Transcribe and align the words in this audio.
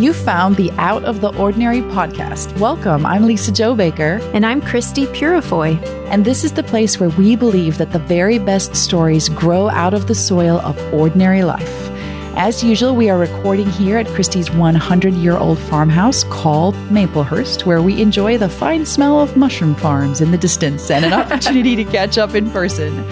You 0.00 0.14
found 0.14 0.56
the 0.56 0.70
Out 0.78 1.04
of 1.04 1.20
the 1.20 1.28
Ordinary 1.36 1.82
podcast. 1.82 2.58
Welcome. 2.58 3.04
I'm 3.04 3.26
Lisa-Jo 3.26 3.74
Baker. 3.74 4.18
And 4.32 4.46
I'm 4.46 4.62
Christie 4.62 5.04
Purifoy. 5.04 5.78
And 6.06 6.24
this 6.24 6.42
is 6.42 6.54
the 6.54 6.62
place 6.62 6.98
where 6.98 7.10
we 7.10 7.36
believe 7.36 7.76
that 7.76 7.92
the 7.92 7.98
very 7.98 8.38
best 8.38 8.74
stories 8.74 9.28
grow 9.28 9.68
out 9.68 9.92
of 9.92 10.06
the 10.06 10.14
soil 10.14 10.58
of 10.60 10.78
ordinary 10.94 11.44
life. 11.44 11.90
As 12.34 12.64
usual, 12.64 12.96
we 12.96 13.10
are 13.10 13.18
recording 13.18 13.68
here 13.68 13.98
at 13.98 14.06
Christie's 14.06 14.50
100 14.50 15.12
year 15.12 15.36
old 15.36 15.58
farmhouse 15.58 16.24
called 16.24 16.74
Maplehurst, 16.88 17.66
where 17.66 17.82
we 17.82 18.00
enjoy 18.00 18.38
the 18.38 18.48
fine 18.48 18.86
smell 18.86 19.20
of 19.20 19.36
mushroom 19.36 19.74
farms 19.74 20.22
in 20.22 20.30
the 20.30 20.38
distance 20.38 20.90
and 20.90 21.04
an 21.04 21.12
opportunity 21.12 21.76
to 21.76 21.84
catch 21.84 22.16
up 22.16 22.34
in 22.34 22.50
person. 22.50 23.04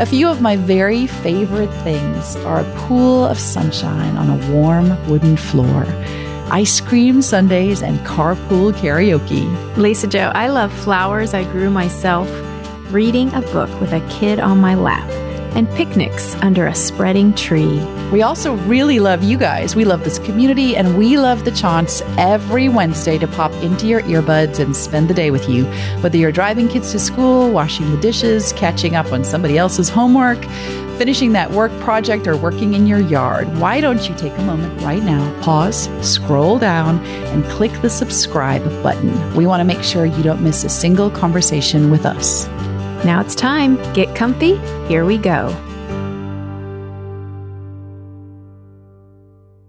A 0.00 0.06
few 0.06 0.28
of 0.28 0.40
my 0.40 0.54
very 0.54 1.08
favorite 1.08 1.72
things 1.82 2.36
are 2.46 2.60
a 2.60 2.76
pool 2.76 3.24
of 3.24 3.36
sunshine 3.36 4.16
on 4.16 4.30
a 4.30 4.52
warm 4.52 4.90
wooden 5.08 5.36
floor, 5.36 5.82
ice 6.50 6.80
cream 6.80 7.22
sundaes, 7.22 7.82
and 7.82 7.98
carpool 8.00 8.72
karaoke. 8.72 9.76
Lisa-Jo, 9.76 10.32
I 10.34 10.48
love 10.48 10.72
flowers 10.72 11.34
I 11.34 11.44
grew 11.44 11.70
myself, 11.70 12.28
reading 12.90 13.32
a 13.34 13.40
book 13.40 13.70
with 13.80 13.92
a 13.92 14.06
kid 14.08 14.40
on 14.40 14.58
my 14.58 14.74
lap 14.74 15.08
and 15.58 15.68
picnics 15.70 16.36
under 16.36 16.68
a 16.68 16.74
spreading 16.74 17.34
tree. 17.34 17.84
We 18.12 18.22
also 18.22 18.54
really 18.58 19.00
love 19.00 19.24
you 19.24 19.36
guys. 19.36 19.74
We 19.74 19.84
love 19.84 20.04
this 20.04 20.20
community 20.20 20.76
and 20.76 20.96
we 20.96 21.18
love 21.18 21.44
the 21.44 21.50
chance 21.50 22.00
every 22.16 22.68
Wednesday 22.68 23.18
to 23.18 23.26
pop 23.26 23.50
into 23.54 23.88
your 23.88 24.02
earbuds 24.02 24.60
and 24.60 24.76
spend 24.76 25.10
the 25.10 25.14
day 25.14 25.32
with 25.32 25.48
you. 25.48 25.64
Whether 26.00 26.16
you're 26.16 26.30
driving 26.30 26.68
kids 26.68 26.92
to 26.92 27.00
school, 27.00 27.50
washing 27.50 27.90
the 27.90 28.00
dishes, 28.00 28.52
catching 28.52 28.94
up 28.94 29.12
on 29.12 29.24
somebody 29.24 29.58
else's 29.58 29.88
homework, 29.88 30.40
finishing 30.96 31.32
that 31.32 31.50
work 31.50 31.72
project, 31.80 32.28
or 32.28 32.36
working 32.36 32.74
in 32.74 32.86
your 32.86 33.00
yard, 33.00 33.48
why 33.58 33.80
don't 33.80 34.08
you 34.08 34.14
take 34.14 34.38
a 34.38 34.42
moment 34.42 34.80
right 34.82 35.02
now, 35.02 35.42
pause, 35.42 35.88
scroll 36.08 36.60
down, 36.60 37.04
and 37.32 37.44
click 37.46 37.72
the 37.82 37.90
subscribe 37.90 38.62
button? 38.84 39.34
We 39.34 39.44
want 39.44 39.58
to 39.58 39.64
make 39.64 39.82
sure 39.82 40.06
you 40.06 40.22
don't 40.22 40.40
miss 40.40 40.62
a 40.62 40.68
single 40.68 41.10
conversation 41.10 41.90
with 41.90 42.06
us. 42.06 42.48
Now 43.04 43.20
it's 43.20 43.34
time. 43.34 43.76
Get 43.94 44.14
comfy. 44.14 44.56
Here 44.88 45.04
we 45.04 45.18
go. 45.18 45.54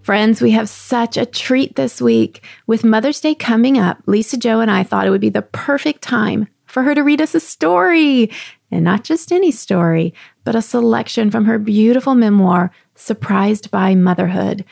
Friends, 0.01 0.41
we 0.41 0.51
have 0.51 0.67
such 0.67 1.17
a 1.17 1.25
treat 1.25 1.75
this 1.75 2.01
week. 2.01 2.43
With 2.65 2.83
Mother's 2.83 3.21
Day 3.21 3.35
coming 3.35 3.77
up, 3.77 3.99
Lisa-Jo 4.07 4.59
and 4.59 4.71
I 4.71 4.81
thought 4.81 5.05
it 5.05 5.11
would 5.11 5.21
be 5.21 5.29
the 5.29 5.43
perfect 5.43 6.01
time 6.01 6.47
for 6.65 6.81
her 6.81 6.95
to 6.95 7.03
read 7.03 7.21
us 7.21 7.35
a 7.35 7.39
story. 7.39 8.31
And 8.71 8.83
not 8.83 9.03
just 9.03 9.31
any 9.31 9.51
story, 9.51 10.15
but 10.43 10.55
a 10.55 10.63
selection 10.63 11.29
from 11.29 11.45
her 11.45 11.59
beautiful 11.59 12.15
memoir, 12.15 12.71
Surprised 12.95 13.69
by 13.69 13.93
Motherhood. 13.93 14.65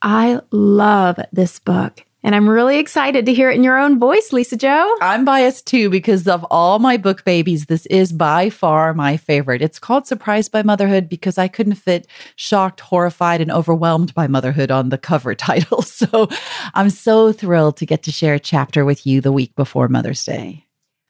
I 0.00 0.40
love 0.52 1.18
this 1.32 1.58
book. 1.58 2.04
And 2.24 2.34
I'm 2.34 2.48
really 2.48 2.78
excited 2.78 3.26
to 3.26 3.34
hear 3.34 3.50
it 3.50 3.54
in 3.54 3.62
your 3.62 3.78
own 3.78 3.98
voice, 3.98 4.32
Lisa-Jo. 4.32 4.96
I'm 5.02 5.26
biased 5.26 5.66
too 5.66 5.90
because 5.90 6.26
of 6.26 6.42
all 6.50 6.78
my 6.78 6.96
book 6.96 7.22
babies. 7.22 7.66
This 7.66 7.84
is 7.86 8.14
by 8.14 8.48
far 8.48 8.94
my 8.94 9.18
favorite. 9.18 9.60
It's 9.60 9.78
called 9.78 10.06
Surprised 10.06 10.50
by 10.50 10.62
Motherhood 10.62 11.06
because 11.06 11.36
I 11.36 11.48
couldn't 11.48 11.74
fit 11.74 12.06
shocked, 12.36 12.80
horrified, 12.80 13.42
and 13.42 13.52
overwhelmed 13.52 14.14
by 14.14 14.26
motherhood 14.26 14.70
on 14.70 14.88
the 14.88 14.96
cover 14.96 15.34
title. 15.34 15.82
So 15.82 16.30
I'm 16.72 16.88
so 16.88 17.30
thrilled 17.30 17.76
to 17.76 17.86
get 17.86 18.02
to 18.04 18.10
share 18.10 18.34
a 18.34 18.40
chapter 18.40 18.86
with 18.86 19.06
you 19.06 19.20
the 19.20 19.30
week 19.30 19.54
before 19.54 19.88
Mother's 19.88 20.24
Day. 20.24 20.63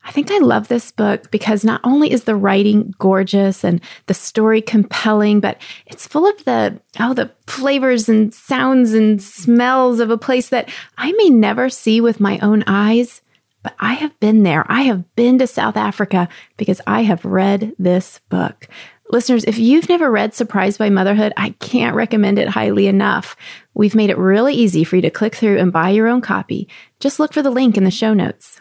I 0.05 0.13
think 0.13 0.31
I 0.31 0.39
love 0.39 0.69
this 0.69 0.91
book 0.91 1.31
because 1.31 1.65
not 1.65 1.81
only 1.83 2.13
is 2.13 2.25
the 2.25 2.37
writing 2.37 2.95
gorgeous 2.99 3.65
and 3.65 3.81
the 4.07 4.15
story 4.15 4.61
compelling, 4.61 5.41
but 5.41 5.57
it's 5.87 6.07
full 6.07 6.27
of 6.27 6.45
the 6.45 6.79
oh 7.01 7.15
the 7.15 7.31
flavors 7.47 8.09
and 8.09 8.33
sounds 8.33 8.93
and 8.93 9.23
smells 9.23 10.01
of 10.01 10.11
a 10.11 10.19
place 10.19 10.51
that 10.51 10.69
I 10.99 11.13
may 11.13 11.31
never 11.31 11.71
see 11.71 12.01
with 12.01 12.21
my 12.21 12.39
own 12.41 12.65
eyes, 12.67 13.23
but 13.63 13.75
I 13.81 13.95
have 13.95 14.19
been 14.21 14.43
there. 14.43 14.67
I 14.69 14.83
have 14.83 15.15
been 15.17 15.39
to 15.39 15.47
South 15.47 15.77
Africa 15.77 16.29
because 16.59 16.83
I 16.87 17.03
have 17.03 17.25
read 17.25 17.75
this 17.79 18.21
book. 18.29 18.69
Listeners, 19.11 19.45
if 19.45 19.59
you've 19.59 19.89
never 19.89 20.11
read 20.11 20.35
Surprised 20.35 20.79
by 20.79 20.91
Motherhood, 20.91 21.33
I 21.37 21.51
can't 21.61 21.97
recommend 21.97 22.39
it 22.39 22.49
highly 22.49 22.89
enough. 22.89 23.37
We've 23.75 23.95
made 23.95 24.11
it 24.11 24.19
really 24.19 24.55
easy 24.55 24.85
for 24.85 24.97
you 24.97 25.03
to 25.03 25.11
click 25.11 25.35
through 25.35 25.59
and 25.59 25.73
buy 25.73 25.91
your 25.91 26.09
own 26.09 26.21
copy. 26.21 26.69
Just 27.01 27.21
look 27.21 27.33
for 27.33 27.43
the 27.43 27.51
link 27.51 27.77
in 27.77 27.85
the 27.85 27.91
show 27.91 28.15
notes 28.15 28.61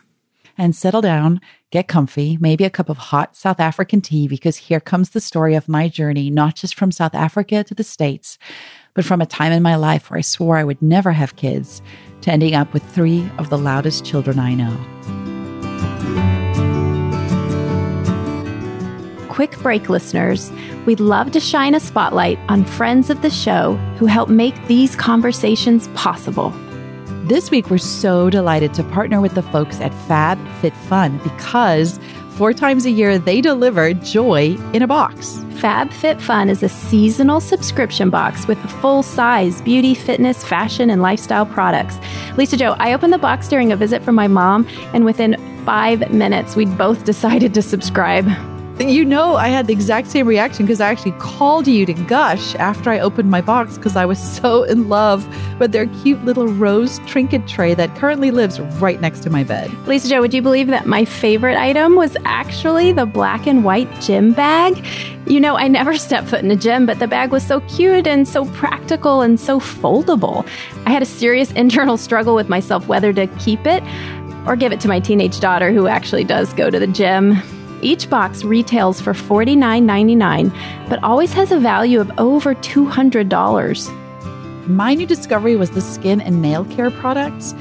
and 0.58 0.76
settle 0.76 1.02
down, 1.02 1.42
get 1.72 1.88
comfy, 1.88 2.38
maybe 2.40 2.64
a 2.64 2.70
cup 2.70 2.90
of 2.90 2.98
hot 2.98 3.36
South 3.36 3.60
African 3.60 4.02
tea, 4.02 4.28
because 4.28 4.58
here 4.58 4.80
comes 4.80 5.10
the 5.10 5.22
story 5.22 5.56
of 5.56 5.68
my 5.70 5.88
journey, 5.88 6.30
not 6.30 6.56
just 6.56 6.76
from 6.76 6.92
South 6.92 7.16
Africa 7.16 7.64
to 7.64 7.74
the 7.74 7.84
States, 7.84 8.38
but 8.94 9.06
from 9.06 9.22
a 9.22 9.26
time 9.26 9.52
in 9.52 9.64
my 9.64 9.76
life 9.76 10.10
where 10.10 10.18
I 10.18 10.22
swore 10.22 10.58
I 10.58 10.64
would 10.64 10.82
never 10.82 11.12
have 11.12 11.36
kids 11.36 11.82
to 12.22 12.32
ending 12.32 12.56
up 12.56 12.74
with 12.74 12.84
three 12.84 13.30
of 13.38 13.50
the 13.50 13.58
loudest 13.58 14.06
children 14.06 14.40
I 14.40 14.54
know. 14.54 14.78
Quick 19.30 19.58
break, 19.60 19.90
listeners. 19.90 20.52
We'd 20.86 21.00
love 21.00 21.32
to 21.32 21.40
shine 21.40 21.74
a 21.74 21.80
spotlight 21.80 22.38
on 22.50 22.66
friends 22.66 23.10
of 23.10 23.24
the 23.24 23.32
show 23.32 23.74
who 23.98 24.06
help 24.06 24.30
make 24.30 24.68
these 24.68 24.96
conversations 24.96 25.88
possible. 25.96 26.54
This 27.24 27.50
week, 27.50 27.70
we're 27.70 27.78
so 27.78 28.30
delighted 28.30 28.74
to 28.74 28.84
partner 28.84 29.22
with 29.22 29.34
the 29.34 29.44
folks 29.44 29.80
at 29.80 29.94
Fab 30.10 30.38
Fit 30.60 30.76
Fun 30.76 31.20
because 31.20 31.98
four 32.32 32.52
times 32.52 32.86
a 32.86 32.92
year 32.92 33.18
they 33.18 33.40
deliver 33.40 33.94
joy 33.94 34.58
in 34.74 34.82
a 34.82 34.88
box. 34.88 35.40
Fab 35.62 35.90
Fit 35.94 36.22
Fun 36.22 36.50
is 36.50 36.64
a 36.64 36.68
seasonal 36.68 37.40
subscription 37.40 38.10
box 38.10 38.46
with 38.46 38.58
full 38.82 39.04
size 39.04 39.62
beauty, 39.62 39.94
fitness, 39.94 40.44
fashion, 40.44 40.90
and 40.90 41.02
lifestyle 41.02 41.46
products. 41.46 41.98
Lisa-Jo, 42.36 42.76
I 42.78 42.94
opened 42.94 43.14
the 43.14 43.18
box 43.18 43.48
during 43.48 43.72
a 43.72 43.78
visit 43.78 44.04
from 44.04 44.16
my 44.16 44.28
mom, 44.28 44.68
and 44.94 45.06
within 45.06 45.38
five 45.66 46.12
minutes, 46.12 46.58
we'd 46.58 46.78
both 46.78 47.06
decided 47.06 47.54
to 47.54 47.62
subscribe. 47.62 48.28
You 48.80 49.06
know, 49.06 49.36
I 49.36 49.50
had 49.50 49.68
the 49.68 49.74
exact 49.74 50.08
same 50.08 50.28
reaction 50.28 50.66
because 50.66 50.82
I 50.82 50.90
actually 50.90 51.12
called 51.14 51.68
you 51.68 51.86
to 51.86 51.94
gush 51.94 52.56
after 52.56 52.90
I 52.90 53.00
opened 53.00 53.30
my 53.30 53.40
box 53.40 53.78
because 53.78 53.96
I 53.96 54.06
was 54.06 54.18
so 54.38 54.64
in 54.64 54.90
love 54.90 55.28
with 55.60 55.72
their 55.72 55.86
cute 56.02 56.26
little 56.26 56.48
rose 56.48 56.98
trinket 57.06 57.48
tray 57.48 57.76
that 57.76 57.96
currently 57.96 58.32
lives 58.32 58.60
right 58.82 59.00
next 59.00 59.22
to 59.22 59.30
my 59.30 59.44
bed. 59.44 59.72
Lisa-Jo, 59.88 60.22
would 60.22 60.34
you 60.34 60.42
believe 60.42 60.68
that 60.68 60.88
my 60.88 61.06
favorite 61.06 61.56
item 61.56 61.96
was 61.96 62.18
actually 62.26 62.92
the 62.92 63.06
black 63.06 63.46
and 63.46 63.64
white 63.64 63.90
gym 64.02 64.34
bag? 64.34 64.84
You 65.28 65.40
know, 65.40 65.56
I 65.56 65.68
never 65.68 65.96
stepped 65.98 66.30
foot 66.30 66.44
in 66.44 66.50
a 66.50 66.56
gym, 66.56 66.88
but 66.88 66.98
the 66.98 67.08
bag 67.08 67.30
was 67.30 67.46
so 67.46 67.62
cute 67.62 68.08
and 68.08 68.28
so 68.28 68.46
practical 68.54 69.22
and 69.22 69.40
so 69.40 69.60
foldable. 69.60 70.48
I 70.88 70.90
had 70.90 71.04
a 71.04 71.06
serious 71.06 71.52
internal 71.64 71.96
struggle 71.96 72.34
with 72.34 72.50
myself 72.50 72.88
whether 72.88 73.14
to 73.14 73.28
keep 73.38 73.68
it 73.68 73.84
or 74.48 74.56
give 74.56 74.72
it 74.72 74.82
to 74.82 74.88
my 74.88 75.00
teenage 75.00 75.40
daughter 75.40 75.72
who 75.72 75.88
actually 75.88 76.24
does 76.24 76.54
go 76.54 76.72
to 76.72 76.80
the 76.80 76.88
gym. 76.88 77.40
Each 77.84 78.10
box 78.10 78.44
retails 78.44 79.02
for 79.02 79.14
$49.99, 79.14 80.90
but 80.90 81.04
always 81.04 81.34
has 81.34 81.52
a 81.52 81.60
value 81.60 82.00
of 82.00 82.12
over 82.18 82.56
$200. 82.56 84.68
My 84.68 84.94
new 84.94 85.06
discovery 85.06 85.58
was 85.58 85.72
the 85.72 85.82
skin 85.82 86.22
and 86.22 86.42
nail 86.42 86.64
care 86.66 86.90
products, 86.90 87.52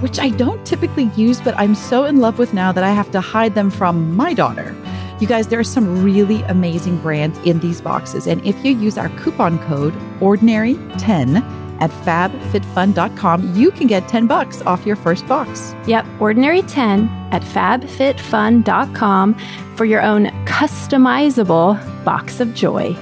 which 0.00 0.18
I 0.18 0.30
don't 0.30 0.66
typically 0.66 1.10
use, 1.16 1.40
but 1.40 1.56
I'm 1.56 1.76
so 1.76 2.04
in 2.04 2.18
love 2.18 2.38
with 2.38 2.52
now 2.52 2.72
that 2.72 2.82
I 2.82 2.90
have 2.90 3.12
to 3.12 3.20
hide 3.20 3.54
them 3.54 3.70
from 3.70 4.16
my 4.16 4.34
daughter. 4.34 4.74
You 5.20 5.26
guys, 5.26 5.48
there 5.48 5.60
are 5.60 5.64
some 5.64 6.02
really 6.02 6.42
amazing 6.42 6.98
brands 6.98 7.38
in 7.44 7.60
these 7.60 7.80
boxes. 7.80 8.26
And 8.26 8.44
if 8.44 8.64
you 8.64 8.76
use 8.76 8.98
our 8.98 9.08
coupon 9.10 9.58
code 9.66 9.94
ORDINARY10, 10.20 11.67
at 11.80 11.90
fabfitfun.com, 11.90 13.54
you 13.54 13.70
can 13.70 13.86
get 13.86 14.08
10 14.08 14.26
bucks 14.26 14.62
off 14.62 14.86
your 14.86 14.96
first 14.96 15.26
box. 15.26 15.74
Yep, 15.86 16.06
ordinary 16.20 16.62
10 16.62 17.08
at 17.30 17.42
fabfitfun.com 17.42 19.34
for 19.76 19.84
your 19.84 20.02
own 20.02 20.26
customizable 20.46 22.04
box 22.04 22.40
of 22.40 22.54
joy. 22.54 22.94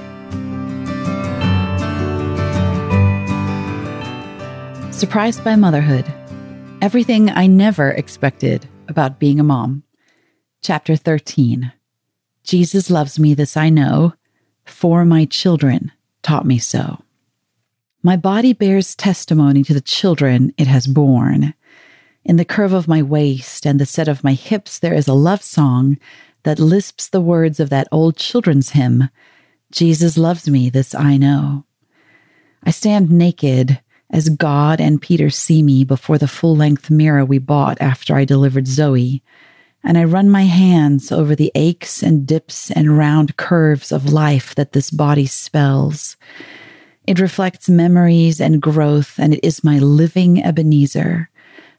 Surprised 4.91 5.43
by 5.43 5.55
motherhood. 5.55 6.05
Everything 6.81 7.29
I 7.29 7.47
never 7.47 7.91
expected 7.91 8.67
about 8.87 9.19
being 9.19 9.39
a 9.39 9.43
mom. 9.43 9.83
Chapter 10.61 10.95
13. 10.95 11.71
Jesus 12.43 12.89
loves 12.89 13.19
me, 13.19 13.33
this 13.33 13.57
I 13.57 13.69
know, 13.69 14.13
for 14.65 15.05
my 15.05 15.25
children 15.25 15.91
taught 16.23 16.45
me 16.45 16.59
so. 16.59 16.99
My 18.07 18.15
body 18.15 18.53
bears 18.53 18.95
testimony 18.95 19.65
to 19.65 19.73
the 19.73 19.81
children 19.81 20.53
it 20.57 20.65
has 20.65 20.87
borne. 20.87 21.53
In 22.23 22.37
the 22.37 22.45
curve 22.45 22.71
of 22.71 22.87
my 22.87 23.01
waist 23.01 23.65
and 23.65 23.81
the 23.81 23.85
set 23.85 24.07
of 24.07 24.23
my 24.23 24.31
hips, 24.31 24.79
there 24.79 24.93
is 24.93 25.09
a 25.09 25.13
love 25.13 25.43
song 25.43 25.97
that 26.43 26.57
lisps 26.57 27.09
the 27.09 27.19
words 27.19 27.59
of 27.59 27.69
that 27.69 27.89
old 27.91 28.15
children's 28.15 28.69
hymn 28.69 29.09
Jesus 29.73 30.17
loves 30.17 30.49
me, 30.49 30.69
this 30.69 30.95
I 30.95 31.17
know. 31.17 31.65
I 32.63 32.71
stand 32.71 33.11
naked 33.11 33.81
as 34.09 34.29
God 34.29 34.79
and 34.79 35.01
Peter 35.01 35.29
see 35.29 35.61
me 35.61 35.83
before 35.83 36.17
the 36.17 36.29
full 36.29 36.55
length 36.55 36.89
mirror 36.89 37.25
we 37.25 37.39
bought 37.39 37.77
after 37.81 38.15
I 38.15 38.23
delivered 38.23 38.67
Zoe, 38.67 39.21
and 39.83 39.97
I 39.97 40.05
run 40.05 40.29
my 40.29 40.43
hands 40.43 41.11
over 41.11 41.35
the 41.35 41.51
aches 41.55 42.01
and 42.01 42.25
dips 42.25 42.71
and 42.71 42.97
round 42.97 43.35
curves 43.35 43.91
of 43.91 44.13
life 44.13 44.55
that 44.55 44.71
this 44.71 44.91
body 44.91 45.25
spells. 45.25 46.15
It 47.07 47.19
reflects 47.19 47.69
memories 47.69 48.41
and 48.41 48.61
growth, 48.61 49.17
and 49.17 49.33
it 49.33 49.39
is 49.41 49.63
my 49.63 49.79
living 49.79 50.43
Ebenezer, 50.43 51.29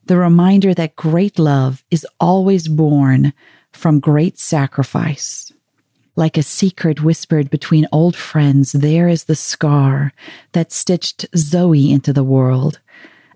the 0.07 0.17
reminder 0.17 0.73
that 0.73 0.97
great 0.97 1.39
love 1.39 1.85
is 1.91 2.07
always 2.19 2.67
born 2.67 3.35
from 3.71 4.01
great 4.01 4.39
sacrifice. 4.39 5.53
Like 6.17 6.39
a 6.39 6.43
secret 6.43 7.03
whispered 7.03 7.51
between 7.51 7.87
old 7.93 8.17
friends, 8.17 8.73
there 8.73 9.07
is 9.07 9.25
the 9.25 9.37
scar 9.37 10.15
that 10.53 10.73
stitched 10.73 11.27
Zoe 11.37 11.93
into 11.93 12.15
the 12.15 12.25
world, 12.25 12.81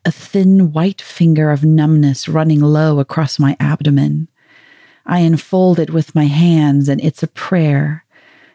a 0.06 0.10
thin 0.10 0.72
white 0.72 1.02
finger 1.02 1.50
of 1.50 1.62
numbness 1.62 2.26
running 2.26 2.60
low 2.60 3.00
across 3.00 3.38
my 3.38 3.54
abdomen. 3.60 4.28
I 5.04 5.20
enfold 5.20 5.78
it 5.78 5.90
with 5.90 6.14
my 6.14 6.24
hands, 6.24 6.88
and 6.88 7.04
it's 7.04 7.22
a 7.22 7.28
prayer 7.28 8.01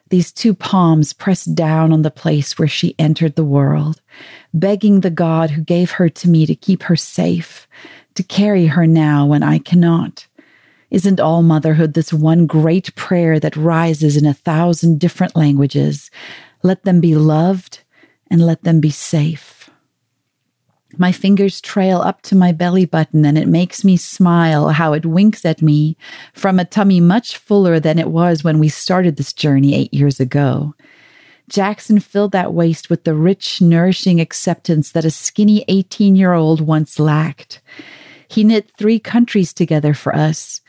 these 0.10 0.32
two 0.32 0.54
palms 0.54 1.14
pressed 1.14 1.54
down 1.56 1.92
on 1.92 2.02
the 2.02 2.12
place 2.12 2.58
where 2.58 2.68
she 2.68 2.96
entered 2.98 3.36
the 3.36 3.44
world, 3.44 4.02
begging 4.54 5.02
the 5.02 5.10
God 5.10 5.52
who 5.52 5.62
gave 5.62 5.92
her 5.92 6.10
to 6.10 6.30
me 6.30 6.46
to 6.46 6.56
keep 6.56 6.84
her 6.84 6.96
safe, 6.96 7.68
to 8.16 8.24
carry 8.24 8.68
her 8.68 8.88
now 8.88 9.26
when 9.26 9.44
I 9.44 9.60
cannot. 9.60 10.28
Isn't 10.90 11.20
all 11.20 11.42
motherhood 11.42 11.94
this 11.94 12.14
one 12.14 12.46
great 12.46 12.96
prayer 12.96 13.40
that 13.40 13.58
rises 13.58 14.16
in 14.16 14.26
a 14.26 14.34
thousand 14.34 15.00
different 15.00 15.36
languages? 15.36 16.10
Let 16.64 16.84
them 16.84 17.02
be 17.02 17.16
loved 17.16 17.82
and 18.32 18.46
let 18.46 18.64
them 18.64 18.80
be 18.80 18.90
safe. 18.90 19.57
My 20.98 21.12
fingers 21.12 21.62
trail 21.62 22.00
up 22.00 22.22
to 22.24 22.36
my 22.36 22.52
belly 22.52 22.86
button 22.86 23.26
and 23.26 23.38
it 23.38 23.48
makes 23.48 23.84
me 23.84 23.98
smile 23.98 24.70
how 24.70 24.94
it 24.94 25.06
winks 25.06 25.46
at 25.46 25.62
me 25.62 25.96
from 26.34 26.60
a 26.60 26.66
tummy 26.66 27.00
much 27.00 27.38
fuller 27.38 27.80
than 27.80 28.00
it 28.00 28.10
was 28.10 28.44
when 28.44 28.58
we 28.58 28.70
started 28.70 29.16
this 29.16 29.34
journey 29.34 29.76
eight 29.76 29.94
years 29.94 30.20
ago. 30.20 30.74
Jackson 31.50 32.00
filled 32.00 32.34
that 32.34 32.54
waist 32.54 32.90
with 32.90 33.04
the 33.04 33.14
rich, 33.14 33.62
nourishing 33.62 34.20
acceptance 34.20 34.92
that 34.92 35.06
a 35.06 35.12
skinny 35.12 35.64
18 35.68 36.16
year 36.16 36.34
old 36.34 36.62
once 36.62 37.00
lacked. 37.00 37.62
He 38.28 38.44
knit 38.44 38.72
three 38.78 39.00
countries 39.00 39.54
together 39.54 39.94
for 39.94 40.14
us 40.16 40.62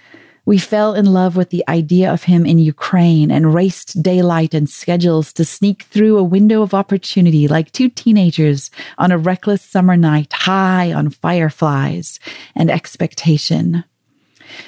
we 0.48 0.56
fell 0.56 0.94
in 0.94 1.04
love 1.04 1.36
with 1.36 1.50
the 1.50 1.62
idea 1.68 2.10
of 2.10 2.22
him 2.22 2.46
in 2.46 2.58
Ukraine 2.58 3.30
and 3.30 3.52
raced 3.52 4.02
daylight 4.02 4.54
and 4.54 4.66
schedules 4.66 5.30
to 5.34 5.44
sneak 5.44 5.82
through 5.82 6.16
a 6.16 6.22
window 6.22 6.62
of 6.62 6.72
opportunity 6.72 7.46
like 7.46 7.70
two 7.70 7.90
teenagers 7.90 8.70
on 8.96 9.12
a 9.12 9.18
reckless 9.18 9.60
summer 9.60 9.94
night 9.94 10.32
high 10.32 10.90
on 10.90 11.10
fireflies 11.10 12.18
and 12.54 12.70
expectation. 12.70 13.84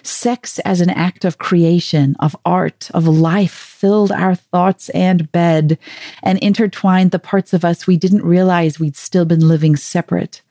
Sex 0.02 0.58
as 0.66 0.82
an 0.82 0.90
act 0.90 1.24
of 1.24 1.38
creation, 1.38 2.14
of 2.20 2.36
art, 2.44 2.90
of 2.92 3.08
life 3.08 3.54
filled 3.54 4.12
our 4.12 4.34
thoughts 4.34 4.90
and 4.90 5.32
bed 5.32 5.78
and 6.22 6.38
intertwined 6.40 7.10
the 7.10 7.18
parts 7.18 7.54
of 7.54 7.64
us 7.64 7.86
we 7.86 7.96
didn't 7.96 8.22
realize 8.22 8.78
we'd 8.78 8.98
still 8.98 9.24
been 9.24 9.48
living 9.48 9.76
separate 9.76 10.42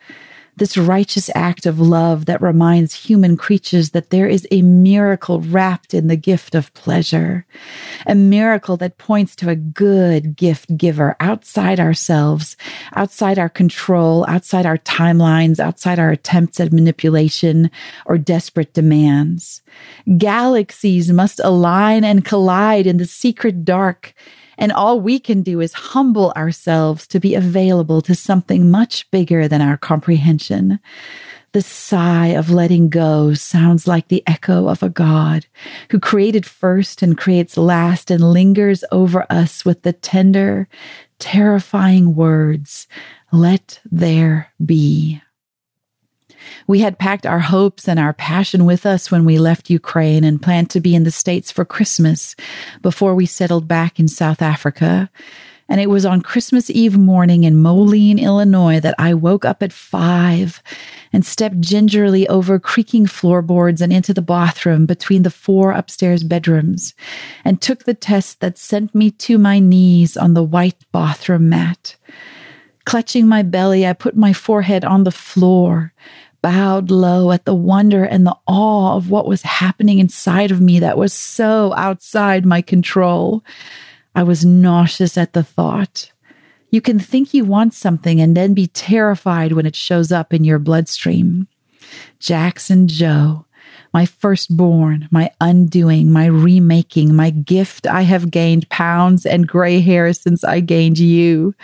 this 0.59 0.77
righteous 0.77 1.29
act 1.33 1.65
of 1.65 1.79
love 1.79 2.25
that 2.25 2.41
reminds 2.41 2.93
human 2.93 3.35
creatures 3.37 3.91
that 3.91 4.09
there 4.09 4.27
is 4.27 4.47
a 4.51 4.61
miracle 4.61 5.41
wrapped 5.41 5.93
in 5.93 6.07
the 6.07 6.15
gift 6.15 6.53
of 6.53 6.73
pleasure, 6.73 7.45
a 8.05 8.13
miracle 8.13 8.77
that 8.77 8.97
points 8.97 9.35
to 9.37 9.49
a 9.49 9.55
good 9.55 10.35
gift 10.35 10.77
giver 10.77 11.15
outside 11.19 11.79
ourselves, 11.79 12.55
outside 12.95 13.39
our 13.39 13.49
control, 13.49 14.25
outside 14.27 14.65
our 14.65 14.77
timelines, 14.77 15.59
outside 15.59 15.97
our 15.97 16.11
attempts 16.11 16.59
at 16.59 16.71
manipulation 16.71 17.71
or 18.05 18.17
desperate 18.17 18.73
demands. 18.73 19.61
Galaxies 20.17 21.11
must 21.11 21.39
align 21.43 22.03
and 22.03 22.25
collide 22.25 22.85
in 22.85 22.97
the 22.97 23.05
secret 23.05 23.65
dark 23.65 24.13
and 24.59 24.71
all 24.71 24.99
we 24.99 25.19
can 25.19 25.41
do 25.41 25.61
is 25.61 25.73
humble 25.73 26.31
ourselves 26.35 27.07
to 27.07 27.19
be 27.19 27.33
available 27.33 28.01
to 28.01 28.13
something 28.13 28.69
much 28.69 29.09
bigger 29.09 29.47
than 29.47 29.61
our 29.61 29.77
comprehension. 29.77 30.79
The 31.53 31.61
sigh 31.63 32.27
of 32.27 32.51
letting 32.51 32.89
go 32.89 33.33
sounds 33.33 33.87
like 33.87 34.09
the 34.09 34.21
echo 34.27 34.67
of 34.67 34.83
a 34.83 34.89
God 34.89 35.47
who 35.89 35.99
created 35.99 36.45
first 36.45 37.01
and 37.01 37.17
creates 37.17 37.57
last 37.57 38.11
and 38.11 38.31
lingers 38.31 38.83
over 38.91 39.25
us 39.31 39.65
with 39.65 39.81
the 39.81 39.93
tender, 39.93 40.67
terrifying 41.17 42.13
words, 42.13 42.87
Let 43.31 43.79
there 43.89 44.51
be. 44.63 45.21
We 46.67 46.79
had 46.79 46.99
packed 46.99 47.25
our 47.25 47.39
hopes 47.39 47.87
and 47.87 47.99
our 47.99 48.13
passion 48.13 48.65
with 48.65 48.85
us 48.85 49.11
when 49.11 49.25
we 49.25 49.37
left 49.37 49.69
Ukraine 49.69 50.23
and 50.23 50.41
planned 50.41 50.69
to 50.71 50.79
be 50.79 50.95
in 50.95 51.03
the 51.03 51.11
States 51.11 51.51
for 51.51 51.65
Christmas 51.65 52.35
before 52.81 53.15
we 53.15 53.25
settled 53.25 53.67
back 53.67 53.99
in 53.99 54.07
South 54.07 54.41
Africa. 54.41 55.09
And 55.69 55.79
it 55.79 55.89
was 55.89 56.03
on 56.03 56.21
Christmas 56.21 56.71
Eve 56.71 56.97
morning 56.97 57.43
in 57.43 57.61
Moline, 57.61 58.17
Illinois 58.17 58.79
that 58.79 58.95
I 58.97 59.13
woke 59.13 59.45
up 59.45 59.61
at 59.61 59.71
five 59.71 60.63
and 61.13 61.23
stepped 61.23 61.61
gingerly 61.61 62.27
over 62.27 62.59
creaking 62.59 63.05
floorboards 63.05 63.79
and 63.79 63.93
into 63.93 64.11
the 64.11 64.21
bathroom 64.21 64.87
between 64.87 65.21
the 65.21 65.29
four 65.29 65.71
upstairs 65.71 66.23
bedrooms 66.23 66.95
and 67.45 67.61
took 67.61 67.83
the 67.83 67.93
test 67.93 68.39
that 68.39 68.57
sent 68.57 68.95
me 68.95 69.11
to 69.11 69.37
my 69.37 69.59
knees 69.59 70.17
on 70.17 70.33
the 70.33 70.43
white 70.43 70.83
bathroom 70.91 71.49
mat. 71.49 71.95
Clutching 72.85 73.27
my 73.27 73.43
belly, 73.43 73.85
I 73.85 73.93
put 73.93 74.15
my 74.15 74.33
forehead 74.33 74.83
on 74.83 75.03
the 75.03 75.11
floor 75.11 75.93
bowed 76.41 76.91
low 76.91 77.31
at 77.31 77.45
the 77.45 77.53
wonder 77.53 78.03
and 78.03 78.25
the 78.25 78.35
awe 78.47 78.95
of 78.95 79.09
what 79.09 79.27
was 79.27 79.41
happening 79.41 79.99
inside 79.99 80.51
of 80.51 80.61
me 80.61 80.79
that 80.79 80.97
was 80.97 81.13
so 81.13 81.73
outside 81.75 82.45
my 82.45 82.61
control. 82.61 83.43
I 84.15 84.23
was 84.23 84.45
nauseous 84.45 85.17
at 85.17 85.33
the 85.33 85.43
thought. 85.43 86.11
You 86.71 86.81
can 86.81 86.99
think 86.99 87.33
you 87.33 87.45
want 87.45 87.73
something 87.73 88.21
and 88.21 88.37
then 88.37 88.53
be 88.53 88.67
terrified 88.67 89.53
when 89.53 89.65
it 89.65 89.75
shows 89.75 90.11
up 90.11 90.33
in 90.33 90.43
your 90.43 90.59
bloodstream. 90.59 91.47
Jackson 92.19 92.87
Joe, 92.87 93.45
my 93.93 94.05
firstborn, 94.05 95.07
my 95.11 95.31
undoing, 95.41 96.11
my 96.11 96.27
remaking, 96.27 97.15
my 97.15 97.31
gift. 97.31 97.87
I 97.87 98.01
have 98.01 98.29
gained 98.29 98.69
pounds 98.69 99.25
and 99.25 99.47
gray 99.47 99.79
hair 99.79 100.13
since 100.13 100.43
I 100.43 100.59
gained 100.59 100.99
you. 100.99 101.55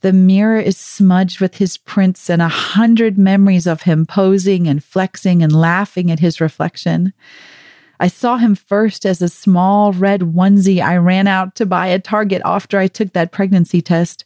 The 0.00 0.12
mirror 0.12 0.58
is 0.58 0.76
smudged 0.76 1.40
with 1.40 1.56
his 1.56 1.76
prints 1.76 2.30
and 2.30 2.40
a 2.40 2.48
hundred 2.48 3.18
memories 3.18 3.66
of 3.66 3.82
him 3.82 4.06
posing 4.06 4.68
and 4.68 4.82
flexing 4.82 5.42
and 5.42 5.52
laughing 5.52 6.10
at 6.10 6.20
his 6.20 6.40
reflection. 6.40 7.12
I 8.00 8.06
saw 8.06 8.36
him 8.36 8.54
first 8.54 9.04
as 9.04 9.20
a 9.20 9.28
small 9.28 9.92
red 9.92 10.20
onesie 10.20 10.80
I 10.80 10.96
ran 10.98 11.26
out 11.26 11.56
to 11.56 11.66
buy 11.66 11.90
at 11.90 12.04
Target 12.04 12.42
after 12.44 12.78
I 12.78 12.86
took 12.86 13.12
that 13.12 13.32
pregnancy 13.32 13.82
test. 13.82 14.24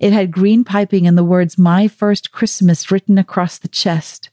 It 0.00 0.14
had 0.14 0.30
green 0.30 0.64
piping 0.64 1.06
and 1.06 1.18
the 1.18 1.24
words 1.24 1.58
My 1.58 1.86
First 1.86 2.32
Christmas 2.32 2.90
written 2.90 3.18
across 3.18 3.58
the 3.58 3.68
chest. 3.68 4.30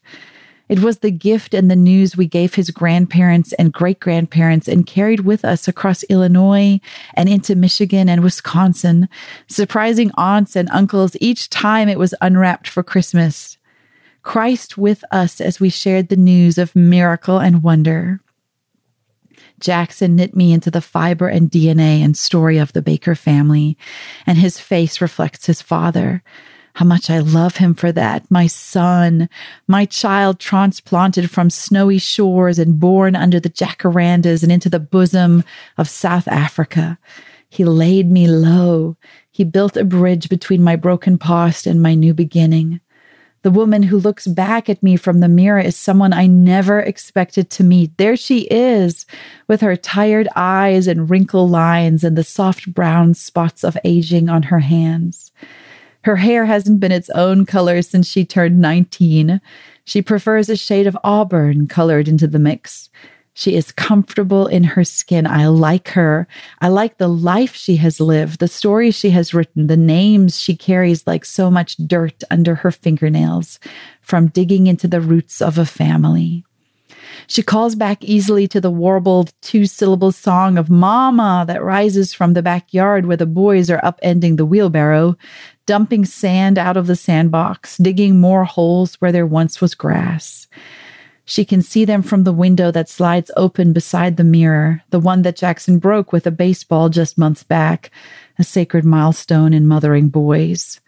It 0.70 0.80
was 0.80 1.00
the 1.00 1.12
gift 1.12 1.54
and 1.54 1.72
the 1.72 1.76
news 1.78 2.18
we 2.18 2.28
gave 2.28 2.56
his 2.56 2.72
grandparents 2.72 3.54
and 3.54 3.72
great 3.72 4.00
grandparents 4.00 4.68
and 4.68 4.86
carried 4.86 5.22
with 5.22 5.46
us 5.46 5.68
across 5.68 6.04
Illinois 6.04 6.82
and 7.14 7.30
into 7.30 7.56
Michigan 7.56 8.10
and 8.10 8.22
Wisconsin, 8.22 9.08
surprising 9.48 10.12
aunts 10.16 10.56
and 10.58 10.70
uncles 10.72 11.16
each 11.22 11.50
time 11.50 11.88
it 11.88 12.00
was 12.00 12.14
unwrapped 12.20 12.68
for 12.68 12.84
Christmas. 12.84 13.58
Christ 14.24 14.78
with 14.78 15.06
us 15.10 15.40
as 15.40 15.62
we 15.62 15.70
shared 15.70 16.10
the 16.10 16.18
news 16.18 16.58
of 16.58 16.76
miracle 16.76 17.40
and 17.40 17.64
wonder. 17.64 18.20
Jackson 19.62 20.18
knit 20.18 20.36
me 20.36 20.52
into 20.52 20.70
the 20.70 20.82
fiber 20.82 21.30
and 21.30 21.50
DNA 21.50 22.04
and 22.04 22.18
story 22.18 22.58
of 22.58 22.74
the 22.74 22.82
Baker 22.82 23.16
family, 23.16 23.78
and 24.26 24.38
his 24.38 24.60
face 24.60 25.00
reflects 25.00 25.46
his 25.46 25.62
father 25.62 26.24
how 26.78 26.86
much 26.86 27.10
I 27.10 27.18
love 27.18 27.58
him 27.58 27.74
for 27.74 27.92
that. 27.94 28.30
My 28.30 28.46
son, 28.46 29.30
my 29.68 29.86
child 29.86 30.40
transplanted 30.40 31.32
from 31.32 31.50
snowy 31.50 31.98
shores 31.98 32.60
and 32.60 32.80
born 32.80 33.16
under 33.16 33.40
the 33.40 33.50
jacarandas 33.50 34.44
and 34.44 34.52
into 34.52 34.70
the 34.70 34.80
bosom 34.80 35.44
of 35.80 35.90
South 35.90 36.28
Africa. 36.28 37.00
He 37.50 37.66
laid 37.66 38.12
me 38.12 38.28
low. 38.28 38.96
He 39.32 39.44
built 39.44 39.76
a 39.76 39.84
bridge 39.84 40.30
between 40.30 40.62
my 40.62 40.76
broken 40.76 41.18
past 41.18 41.66
and 41.66 41.82
my 41.82 41.96
new 41.96 42.14
beginning. 42.14 42.80
The 43.42 43.50
woman 43.50 43.82
who 43.82 43.98
looks 43.98 44.28
back 44.28 44.70
at 44.70 44.84
me 44.84 44.98
from 44.98 45.20
the 45.20 45.28
mirror 45.28 45.60
is 45.60 45.76
someone 45.76 46.14
I 46.14 46.28
never 46.28 46.80
expected 46.80 47.50
to 47.52 47.64
meet. 47.64 47.98
There 47.98 48.16
she 48.16 48.42
is, 48.52 49.08
with 49.48 49.62
her 49.62 49.76
tired 49.76 50.28
eyes 50.36 50.86
and 50.86 51.10
wrinkle 51.10 51.50
lines 51.50 52.04
and 52.04 52.16
the 52.16 52.24
soft 52.24 52.72
brown 52.72 53.16
spots 53.16 53.64
of 53.64 53.80
aging 53.84 54.30
on 54.30 54.44
her 54.44 54.60
hands. 54.60 55.27
Her 56.08 56.16
hair 56.16 56.46
hasn't 56.46 56.80
been 56.80 56.94
its 56.94 57.10
own 57.10 57.46
color 57.46 57.82
since 57.82 58.08
she 58.08 58.24
turned 58.24 58.62
19. 58.62 59.42
She 59.84 60.02
prefers 60.02 60.48
a 60.48 60.56
shade 60.56 60.88
of 60.88 60.98
auburn 61.04 61.68
colored 61.68 62.08
into 62.08 62.28
the 62.28 62.40
mix. 62.40 62.90
She 63.34 63.56
is 63.56 63.74
comfortable 63.74 64.48
in 64.48 64.64
her 64.64 64.86
skin. 64.86 65.28
I 65.28 65.48
like 65.48 65.90
her. 65.90 66.26
I 66.62 66.70
like 66.70 66.98
the 66.98 67.10
life 67.10 67.56
she 67.56 67.76
has 67.76 68.00
lived, 68.00 68.40
the 68.40 68.48
stories 68.48 68.96
she 68.96 69.10
has 69.10 69.34
written, 69.34 69.68
the 69.68 69.76
names 69.76 70.40
she 70.40 70.56
carries 70.56 71.06
like 71.06 71.26
so 71.26 71.52
much 71.52 71.76
dirt 71.76 72.24
under 72.32 72.56
her 72.56 72.72
fingernails 72.72 73.60
from 74.00 74.28
digging 74.28 74.68
into 74.68 74.88
the 74.88 75.02
roots 75.02 75.42
of 75.42 75.58
a 75.58 75.66
family. 75.66 76.46
She 77.28 77.44
calls 77.44 77.76
back 77.76 78.02
easily 78.04 78.48
to 78.48 78.62
the 78.62 78.72
warbled 78.72 79.34
two 79.42 79.66
syllable 79.66 80.14
song 80.14 80.58
of 80.58 80.70
Mama 80.70 81.44
that 81.48 81.64
rises 81.64 82.14
from 82.14 82.34
the 82.34 82.42
backyard 82.42 83.06
where 83.06 83.18
the 83.18 83.26
boys 83.26 83.70
are 83.70 83.82
upending 83.82 84.38
the 84.38 84.46
wheelbarrow 84.46 85.18
dumping 85.68 86.06
sand 86.06 86.58
out 86.58 86.78
of 86.78 86.88
the 86.88 86.96
sandbox, 86.96 87.78
digging 87.78 88.20
more 88.20 88.46
holes 88.46 88.96
where 88.96 89.12
there 89.12 89.28
once 89.28 89.62
was 89.62 89.76
grass. 89.76 90.48
She 91.26 91.44
can 91.44 91.62
see 91.62 91.84
them 91.84 92.02
from 92.02 92.24
the 92.24 92.34
window 92.34 92.72
that 92.72 92.88
slides 92.88 93.30
open 93.36 93.74
beside 93.74 94.16
the 94.16 94.24
mirror, 94.24 94.82
the 94.92 95.00
one 95.00 95.24
that 95.24 95.36
Jackson 95.36 95.78
broke 95.78 96.14
with 96.14 96.26
a 96.26 96.32
baseball 96.32 96.88
just 96.88 97.18
months 97.18 97.44
back, 97.44 97.92
a 98.40 98.46
sacred 98.46 98.86
milestone 98.86 99.54
in 99.54 99.68
mothering 99.68 100.08
boys. 100.08 100.80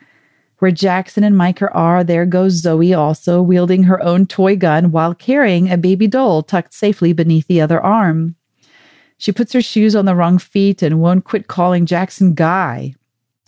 Where 0.59 0.71
Jackson 0.71 1.25
and 1.25 1.38
Micah 1.38 1.71
are, 1.74 2.05
there 2.05 2.25
goes 2.25 2.53
Zoe 2.53 2.93
also, 2.93 3.41
wielding 3.41 3.83
her 3.83 4.01
own 4.01 4.25
toy 4.27 4.55
gun 4.55 4.91
while 4.91 5.13
carrying 5.13 5.69
a 5.69 5.77
baby 5.77 6.07
doll 6.07 6.41
tucked 6.41 6.74
safely 6.74 7.12
beneath 7.12 7.48
the 7.48 7.59
other 7.59 7.81
arm. 7.81 8.36
She 9.17 9.33
puts 9.33 9.51
her 9.51 9.62
shoes 9.62 9.93
on 9.93 10.05
the 10.05 10.15
wrong 10.15 10.38
feet 10.38 10.81
and 10.81 11.01
won't 11.01 11.25
quit 11.25 11.48
calling 11.48 11.86
Jackson 11.86 12.33
Guy 12.33 12.95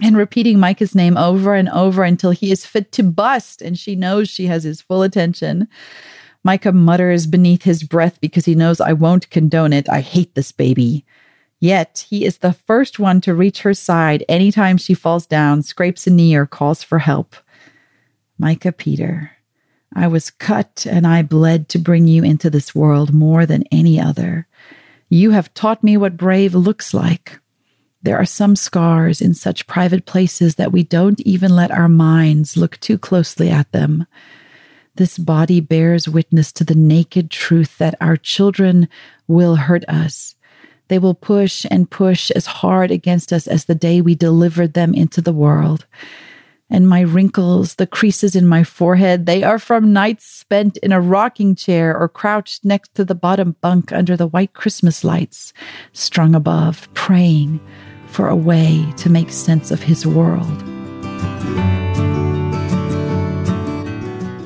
and 0.01 0.17
repeating 0.17 0.59
Micah's 0.59 0.95
name 0.95 1.15
over 1.15 1.53
and 1.53 1.69
over 1.69 2.03
until 2.03 2.31
he 2.31 2.51
is 2.51 2.65
fit 2.65 2.91
to 2.93 3.03
bust 3.03 3.61
and 3.61 3.77
she 3.77 3.95
knows 3.95 4.29
she 4.29 4.47
has 4.47 4.63
his 4.63 4.81
full 4.81 5.03
attention. 5.03 5.67
Micah 6.43 6.71
mutters 6.71 7.27
beneath 7.27 7.63
his 7.63 7.83
breath 7.83 8.19
because 8.19 8.45
he 8.45 8.55
knows 8.55 8.81
I 8.81 8.93
won't 8.93 9.29
condone 9.29 9.73
it. 9.73 9.87
I 9.89 10.01
hate 10.01 10.33
this 10.33 10.51
baby. 10.51 11.05
Yet 11.59 12.05
he 12.09 12.25
is 12.25 12.39
the 12.39 12.53
first 12.53 12.97
one 12.97 13.21
to 13.21 13.35
reach 13.35 13.61
her 13.61 13.75
side 13.75 14.25
anytime 14.27 14.77
she 14.77 14.95
falls 14.95 15.27
down, 15.27 15.61
scrapes 15.61 16.07
a 16.07 16.09
knee, 16.09 16.35
or 16.35 16.47
calls 16.47 16.81
for 16.81 16.97
help. 16.97 17.35
Micah 18.39 18.71
Peter, 18.71 19.31
I 19.95 20.07
was 20.07 20.31
cut 20.31 20.87
and 20.89 21.05
I 21.05 21.21
bled 21.21 21.69
to 21.69 21.77
bring 21.77 22.07
you 22.07 22.23
into 22.23 22.49
this 22.49 22.73
world 22.73 23.13
more 23.13 23.45
than 23.45 23.63
any 23.71 23.99
other. 23.99 24.47
You 25.09 25.31
have 25.31 25.53
taught 25.53 25.83
me 25.83 25.97
what 25.97 26.17
brave 26.17 26.55
looks 26.55 26.93
like. 26.93 27.40
There 28.03 28.17
are 28.17 28.25
some 28.25 28.55
scars 28.55 29.21
in 29.21 29.33
such 29.33 29.67
private 29.67 30.05
places 30.05 30.55
that 30.55 30.71
we 30.71 30.83
don't 30.83 31.19
even 31.21 31.55
let 31.55 31.71
our 31.71 31.89
minds 31.89 32.57
look 32.57 32.79
too 32.79 32.97
closely 32.97 33.49
at 33.49 33.71
them. 33.71 34.05
This 34.95 35.17
body 35.17 35.59
bears 35.59 36.09
witness 36.09 36.51
to 36.53 36.63
the 36.63 36.75
naked 36.75 37.29
truth 37.29 37.77
that 37.77 37.95
our 38.01 38.17
children 38.17 38.89
will 39.27 39.55
hurt 39.55 39.85
us. 39.87 40.35
They 40.87 40.99
will 40.99 41.13
push 41.13 41.65
and 41.71 41.89
push 41.89 42.31
as 42.31 42.45
hard 42.45 42.91
against 42.91 43.31
us 43.31 43.47
as 43.47 43.65
the 43.65 43.75
day 43.75 44.01
we 44.01 44.15
delivered 44.15 44.73
them 44.73 44.93
into 44.93 45.21
the 45.21 45.33
world 45.33 45.85
and 46.71 46.87
my 46.87 47.01
wrinkles, 47.01 47.75
the 47.75 47.85
creases 47.85 48.33
in 48.33 48.47
my 48.47 48.63
forehead, 48.63 49.25
they 49.25 49.43
are 49.43 49.59
from 49.59 49.91
nights 49.91 50.25
spent 50.25 50.77
in 50.77 50.93
a 50.93 51.01
rocking 51.01 51.53
chair 51.53 51.95
or 51.95 52.07
crouched 52.07 52.63
next 52.63 52.95
to 52.95 53.03
the 53.03 53.13
bottom 53.13 53.57
bunk 53.59 53.91
under 53.91 54.15
the 54.15 54.27
white 54.27 54.53
Christmas 54.53 55.03
lights, 55.03 55.51
strung 55.91 56.33
above, 56.33 56.87
praying 56.93 57.59
for 58.11 58.27
a 58.27 58.35
way 58.35 58.85
to 58.97 59.09
make 59.09 59.31
sense 59.31 59.71
of 59.71 59.81
his 59.81 60.05
world. 60.05 60.63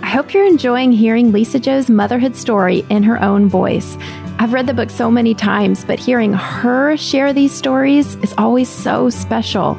I 0.02 0.08
hope 0.08 0.34
you're 0.34 0.46
enjoying 0.46 0.92
hearing 0.94 1.32
Lisa-Jo's 1.32 1.90
motherhood 1.90 2.36
story 2.36 2.86
in 2.90 3.04
her 3.04 3.22
own 3.22 3.50
voice. 3.50 3.98
I've 4.38 4.54
read 4.54 4.68
the 4.68 4.74
book 4.74 4.90
so 4.90 5.10
many 5.12 5.34
times, 5.34 5.84
but 5.84 6.00
hearing 6.00 6.32
her 6.34 6.96
share 6.96 7.34
these 7.34 7.52
stories 7.52 8.16
is 8.18 8.34
always 8.38 8.70
so 8.70 9.10
special. 9.10 9.76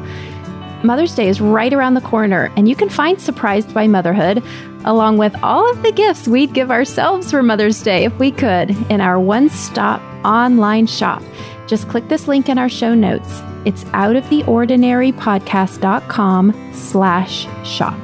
Mother's 0.83 1.15
Day 1.15 1.29
is 1.29 1.41
right 1.41 1.73
around 1.73 1.95
the 1.95 2.01
corner, 2.03 2.53
and 2.57 2.69
you 2.69 2.77
can 2.77 2.89
find 2.89 3.21
Surprised 3.21 3.73
by 3.73 3.87
Motherhood, 3.87 4.43
along 4.85 5.19
with 5.19 5.35
all 5.43 5.69
of 5.71 5.83
the 5.83 5.93
gifts 5.93 6.29
we'd 6.29 6.53
give 6.53 6.71
ourselves 6.71 7.31
for 7.31 7.43
Mother's 7.43 7.83
Day 7.83 8.05
if 8.05 8.19
we 8.19 8.31
could, 8.31 8.71
in 8.91 9.01
our 9.01 9.19
one 9.19 9.49
stop 9.49 10.03
online 10.25 10.87
shop. 10.87 11.23
Just 11.67 11.89
click 11.89 12.09
this 12.09 12.29
link 12.29 12.49
in 12.49 12.59
our 12.59 12.69
show 12.69 12.95
notes. 12.95 13.43
It's 13.65 13.85
outoftheordinarypodcast.com 13.85 16.73
slash 16.73 17.67
shop. 17.67 17.99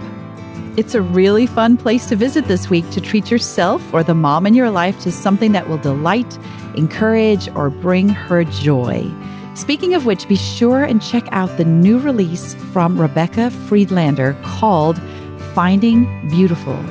It's 0.76 0.94
a 0.94 1.02
really 1.02 1.46
fun 1.46 1.76
place 1.76 2.06
to 2.06 2.16
visit 2.16 2.46
this 2.46 2.70
week 2.70 2.88
to 2.90 3.00
treat 3.00 3.30
yourself 3.30 3.82
or 3.92 4.02
the 4.02 4.14
mom 4.14 4.46
in 4.46 4.54
your 4.54 4.70
life 4.70 4.98
to 5.00 5.12
something 5.12 5.52
that 5.52 5.68
will 5.68 5.78
delight, 5.78 6.38
encourage, 6.76 7.54
or 7.54 7.68
bring 7.68 8.08
her 8.08 8.44
joy. 8.44 9.10
Speaking 9.54 9.92
of 9.92 10.06
which, 10.06 10.26
be 10.28 10.36
sure 10.36 10.82
and 10.82 11.02
check 11.02 11.24
out 11.30 11.58
the 11.58 11.66
new 11.66 11.98
release 11.98 12.54
from 12.72 12.98
Rebecca 12.98 13.50
Friedlander 13.50 14.34
called 14.42 14.98
Finding 15.54 16.06
Beautiful. 16.30 16.82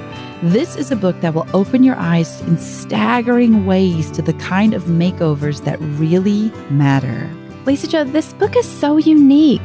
This 0.44 0.76
is 0.76 0.90
a 0.90 0.96
book 0.96 1.22
that 1.22 1.36
will 1.36 1.46
open 1.54 1.84
your 1.84 1.96
eyes 1.98 2.42
in 2.42 2.58
staggering 2.58 3.68
ways 3.68 4.10
to 4.10 4.24
the 4.24 4.34
kind 4.34 4.74
of 4.74 4.86
makeovers 4.86 5.64
that 5.66 5.78
really 5.80 6.50
matter. 6.72 7.30
Lisa 7.68 7.88
Jo, 7.88 8.04
this 8.04 8.34
book 8.34 8.56
is 8.56 8.68
so 8.68 8.98
unique. 8.98 9.62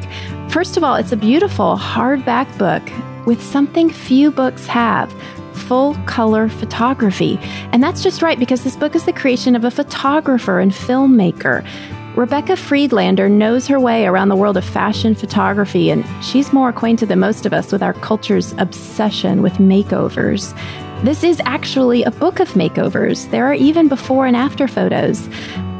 First 0.49 0.77
of 0.77 0.83
all, 0.83 0.93
it's 0.93 1.11
a 1.11 1.17
beautiful 1.17 1.77
hardback 1.77 2.55
book 2.59 2.83
with 3.25 3.41
something 3.41 3.89
few 3.89 4.29
books 4.29 4.67
have 4.67 5.11
full 5.55 5.95
color 6.05 6.47
photography. 6.47 7.39
And 7.71 7.81
that's 7.81 8.03
just 8.03 8.21
right 8.21 8.37
because 8.37 8.63
this 8.63 8.75
book 8.75 8.95
is 8.95 9.05
the 9.05 9.13
creation 9.13 9.55
of 9.55 9.63
a 9.63 9.71
photographer 9.71 10.59
and 10.59 10.71
filmmaker. 10.71 11.65
Rebecca 12.17 12.55
Friedlander 12.55 13.29
knows 13.29 13.67
her 13.67 13.79
way 13.79 14.07
around 14.07 14.29
the 14.29 14.35
world 14.35 14.57
of 14.57 14.65
fashion 14.65 15.13
photography, 15.13 15.91
and 15.91 16.03
she's 16.25 16.51
more 16.51 16.69
acquainted 16.69 17.09
than 17.09 17.19
most 17.19 17.45
of 17.45 17.53
us 17.53 17.71
with 17.71 17.83
our 17.83 17.93
culture's 17.93 18.53
obsession 18.53 19.43
with 19.43 19.53
makeovers. 19.59 20.51
This 21.03 21.23
is 21.23 21.39
actually 21.45 22.01
a 22.01 22.09
book 22.09 22.39
of 22.39 22.49
makeovers. 22.53 23.29
There 23.29 23.45
are 23.45 23.53
even 23.53 23.87
before 23.87 24.25
and 24.25 24.35
after 24.35 24.67
photos. 24.67 25.29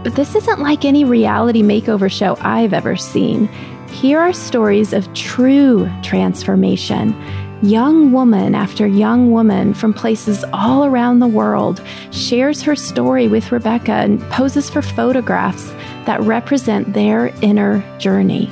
But 0.03 0.13
this 0.13 0.35
isn't 0.35 0.59
like 0.59 0.85
any 0.85 1.03
reality 1.03 1.63
makeover 1.63 2.09
show 2.11 2.37
I've 2.41 2.71
ever 2.71 2.95
seen. 2.95 3.47
Here 3.87 4.19
are 4.19 4.31
stories 4.31 4.93
of 4.93 5.11
true 5.15 5.89
transformation 6.03 7.15
Young 7.63 8.11
woman 8.11 8.53
after 8.53 8.85
young 8.85 9.31
woman 9.31 9.73
from 9.73 9.91
places 9.91 10.45
all 10.53 10.85
around 10.85 11.17
the 11.17 11.27
world 11.27 11.81
shares 12.11 12.61
her 12.61 12.75
story 12.75 13.27
with 13.27 13.51
Rebecca 13.51 13.93
and 13.93 14.21
poses 14.29 14.69
for 14.69 14.83
photographs 14.83 15.71
that 16.05 16.21
represent 16.21 16.93
their 16.93 17.33
inner 17.41 17.83
journey. 17.97 18.47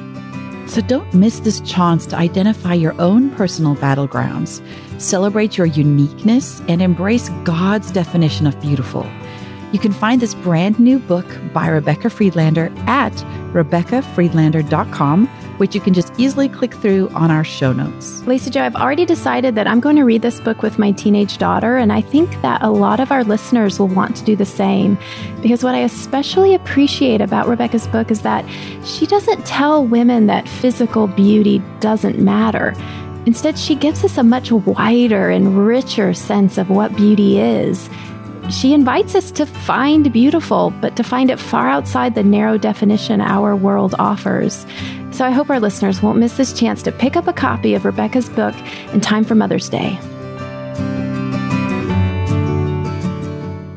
So 0.66 0.82
don't 0.82 1.14
miss 1.14 1.40
this 1.42 1.62
chance 1.62 2.08
to 2.08 2.16
identify 2.16 2.74
your 2.74 3.00
own 3.00 3.30
personal 3.36 3.76
battlegrounds, 3.76 4.60
celebrate 5.00 5.56
your 5.56 5.68
uniqueness, 5.68 6.64
and 6.68 6.82
embrace 6.82 7.30
God's 7.44 7.92
definition 7.92 8.48
of 8.48 8.60
beautiful. 8.60 9.06
You 9.72 9.78
can 9.78 9.94
find 9.94 10.20
this 10.20 10.34
brand 10.34 10.80
new 10.80 10.98
book 10.98 11.28
by 11.54 11.68
Rebecca 11.68 12.10
Friedlander 12.10 12.74
at 12.88 13.14
RebeccaFriedlander.com 13.56 15.28
which 15.58 15.74
you 15.74 15.82
can 15.82 15.94
just 15.94 16.12
easily 16.18 16.50
click 16.50 16.74
through 16.74 17.10
on 17.10 17.32
our 17.32 17.44
show 17.44 17.72
notes. 17.72 18.22
Lisa 18.28 18.50
Jo, 18.50 18.64
I've 18.64 18.76
already 18.76 19.06
decided 19.06 19.56
that 19.56 19.68
I'm 19.68 19.80
going 19.80 19.96
to 19.96 20.04
read 20.04 20.22
this 20.22 20.40
book 20.40 20.62
with 20.62 20.78
my 20.78 20.92
teenage 20.92 21.38
daughter, 21.38 21.78
and 21.78 21.94
I 21.94 22.02
think 22.02 22.30
that 22.42 22.62
a 22.62 22.70
lot 22.70 23.00
of 23.00 23.12
our 23.12 23.24
listeners 23.24 23.80
will 23.80 23.88
want 23.88 24.16
to 24.18 24.24
do 24.24 24.36
the 24.36 24.46
same. 24.46 24.98
Because 25.42 25.64
what 25.64 25.76
I 25.76 25.80
especially 25.80 26.54
appreciate 26.56 27.22
about 27.22 27.48
Rebecca's 27.48 27.88
book 27.88 28.12
is 28.12 28.22
that 28.22 28.46
she 28.84 29.06
doesn't 29.06 29.46
tell 29.46 29.86
women 29.86 30.28
that 30.28 30.48
physical 30.48 31.08
beauty 31.08 31.62
doesn't 31.80 32.20
matter. 32.20 32.74
Instead, 33.26 33.58
she 33.58 33.74
gives 33.76 34.04
us 34.04 34.18
a 34.18 34.24
much 34.24 34.52
wider 34.52 35.30
and 35.30 35.66
richer 35.66 36.14
sense 36.14 36.58
of 36.58 36.70
what 36.70 36.96
beauty 36.96 37.40
is 37.40 37.90
she 38.50 38.74
invites 38.74 39.16
us 39.16 39.32
to 39.32 39.46
find 39.46 40.12
beautiful, 40.14 40.72
but 40.82 40.96
to 40.96 41.04
find 41.04 41.32
it 41.32 41.40
far 41.40 41.68
outside 41.68 42.16
the 42.16 42.24
narrow 42.24 42.58
definition 42.58 43.20
our 43.20 43.56
world 43.56 43.96
offers. 43.98 44.66
So 45.12 45.26
I 45.26 45.32
hope 45.32 45.50
our 45.50 45.60
listeners 45.60 46.02
won't 46.02 46.20
miss 46.20 46.38
this 46.38 46.54
chance 46.54 46.84
to 46.84 46.92
pick 46.92 47.16
up 47.16 47.28
a 47.28 47.34
copy 47.34 47.74
of 47.74 47.86
Rebecca's 47.86 48.30
book 48.30 48.56
in 48.94 49.02
time 49.02 49.24
for 49.24 49.34
Mother's 49.34 49.70
Day. 49.70 49.98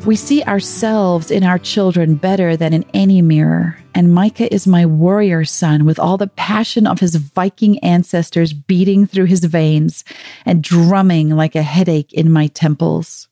We 0.05 0.17
see 0.17 0.43
ourselves 0.45 1.31
in 1.31 1.45
our 1.45 1.59
children 1.59 2.15
better 2.15 2.57
than 2.57 2.73
in 2.73 2.85
any 2.95 3.21
mirror. 3.21 3.77
And 3.95 4.15
Micah 4.15 4.53
is 4.53 4.67
my 4.67 4.87
warrior 4.87 5.45
son 5.45 5.85
with 5.85 5.99
all 5.99 6.17
the 6.17 6.29
passion 6.29 6.87
of 6.87 7.01
his 7.01 7.17
Viking 7.17 7.79
ancestors 7.81 8.55
beating 8.55 9.07
through 9.07 9.27
his 9.27 9.45
veins 9.45 10.05
and 10.47 10.63
drumming 10.63 11.31
like 11.37 11.55
a 11.55 11.63
headache 11.63 12.13
in 12.15 12.33
my 12.33 12.47
temples. 12.47 13.29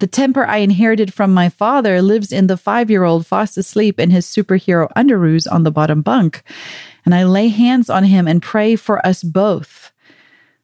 The 0.00 0.06
temper 0.06 0.46
I 0.46 0.58
inherited 0.58 1.12
from 1.12 1.34
my 1.34 1.50
father 1.50 2.00
lives 2.00 2.32
in 2.32 2.46
the 2.46 2.56
five 2.56 2.90
year 2.90 3.04
old 3.04 3.26
fast 3.26 3.58
asleep 3.58 4.00
in 4.00 4.08
his 4.08 4.24
superhero 4.24 4.90
underoos 4.96 5.46
on 5.50 5.62
the 5.62 5.70
bottom 5.70 6.00
bunk. 6.00 6.42
And 7.04 7.14
I 7.14 7.24
lay 7.24 7.48
hands 7.48 7.90
on 7.90 8.04
him 8.04 8.26
and 8.26 8.42
pray 8.42 8.76
for 8.76 9.04
us 9.06 9.22
both. 9.22 9.92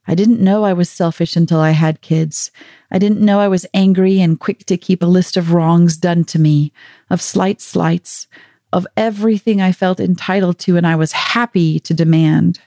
I 0.09 0.15
didn't 0.15 0.41
know 0.41 0.65
I 0.65 0.73
was 0.73 0.89
selfish 0.89 1.37
until 1.37 1.61
I 1.61 1.73
had 1.73 2.01
kids. 2.01 2.51
I 2.91 2.99
didn't 2.99 3.21
know 3.21 3.39
I 3.39 3.49
was 3.49 3.67
angry 3.75 4.21
and 4.21 4.41
quick 4.41 4.65
to 4.67 4.79
keep 4.79 5.03
a 5.03 5.07
list 5.07 5.37
of 5.37 5.53
wrongs 5.53 5.99
done 5.99 6.25
to 6.25 6.39
me, 6.39 6.73
of 7.11 7.21
slight 7.21 7.61
slights, 7.61 8.29
of 8.73 8.87
everything 8.97 9.61
I 9.61 9.73
felt 9.73 10.01
entitled 10.01 10.59
to 10.61 10.79
and 10.79 10.87
I 10.87 10.97
was 10.97 11.13
happy 11.13 11.79
to 11.81 11.93
demand. 11.93 12.61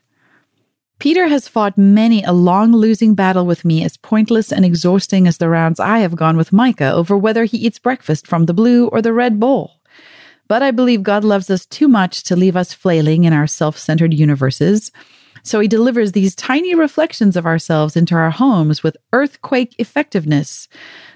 Peter 0.99 1.29
has 1.29 1.47
fought 1.47 1.77
many 1.77 2.21
a 2.23 2.33
long 2.33 2.73
losing 2.73 3.15
battle 3.15 3.45
with 3.45 3.63
me 3.63 3.85
as 3.85 3.95
pointless 3.95 4.51
and 4.51 4.65
exhausting 4.65 5.27
as 5.27 5.37
the 5.37 5.47
rounds 5.47 5.79
I 5.79 5.99
have 5.99 6.17
gone 6.17 6.35
with 6.35 6.51
Micah 6.51 6.91
over 6.91 7.17
whether 7.17 7.45
he 7.45 7.57
eats 7.57 7.79
breakfast 7.79 8.27
from 8.27 8.45
the 8.45 8.53
blue 8.53 8.89
or 8.89 9.01
the 9.01 9.13
red 9.13 9.39
bowl. 9.39 9.79
But 10.49 10.61
I 10.61 10.71
believe 10.71 11.01
God 11.01 11.23
loves 11.23 11.49
us 11.49 11.65
too 11.65 11.87
much 11.87 12.23
to 12.23 12.35
leave 12.35 12.57
us 12.57 12.73
flailing 12.73 13.23
in 13.23 13.31
our 13.31 13.47
self 13.47 13.77
centered 13.77 14.13
universes. 14.13 14.91
So 15.43 15.61
he 15.61 15.69
delivers 15.69 16.11
these 16.11 16.35
tiny 16.35 16.75
reflections 16.75 17.37
of 17.37 17.45
ourselves 17.45 17.95
into 17.95 18.15
our 18.15 18.31
homes 18.31 18.83
with 18.83 18.97
earthquake 19.13 19.75
effectiveness. 19.77 20.67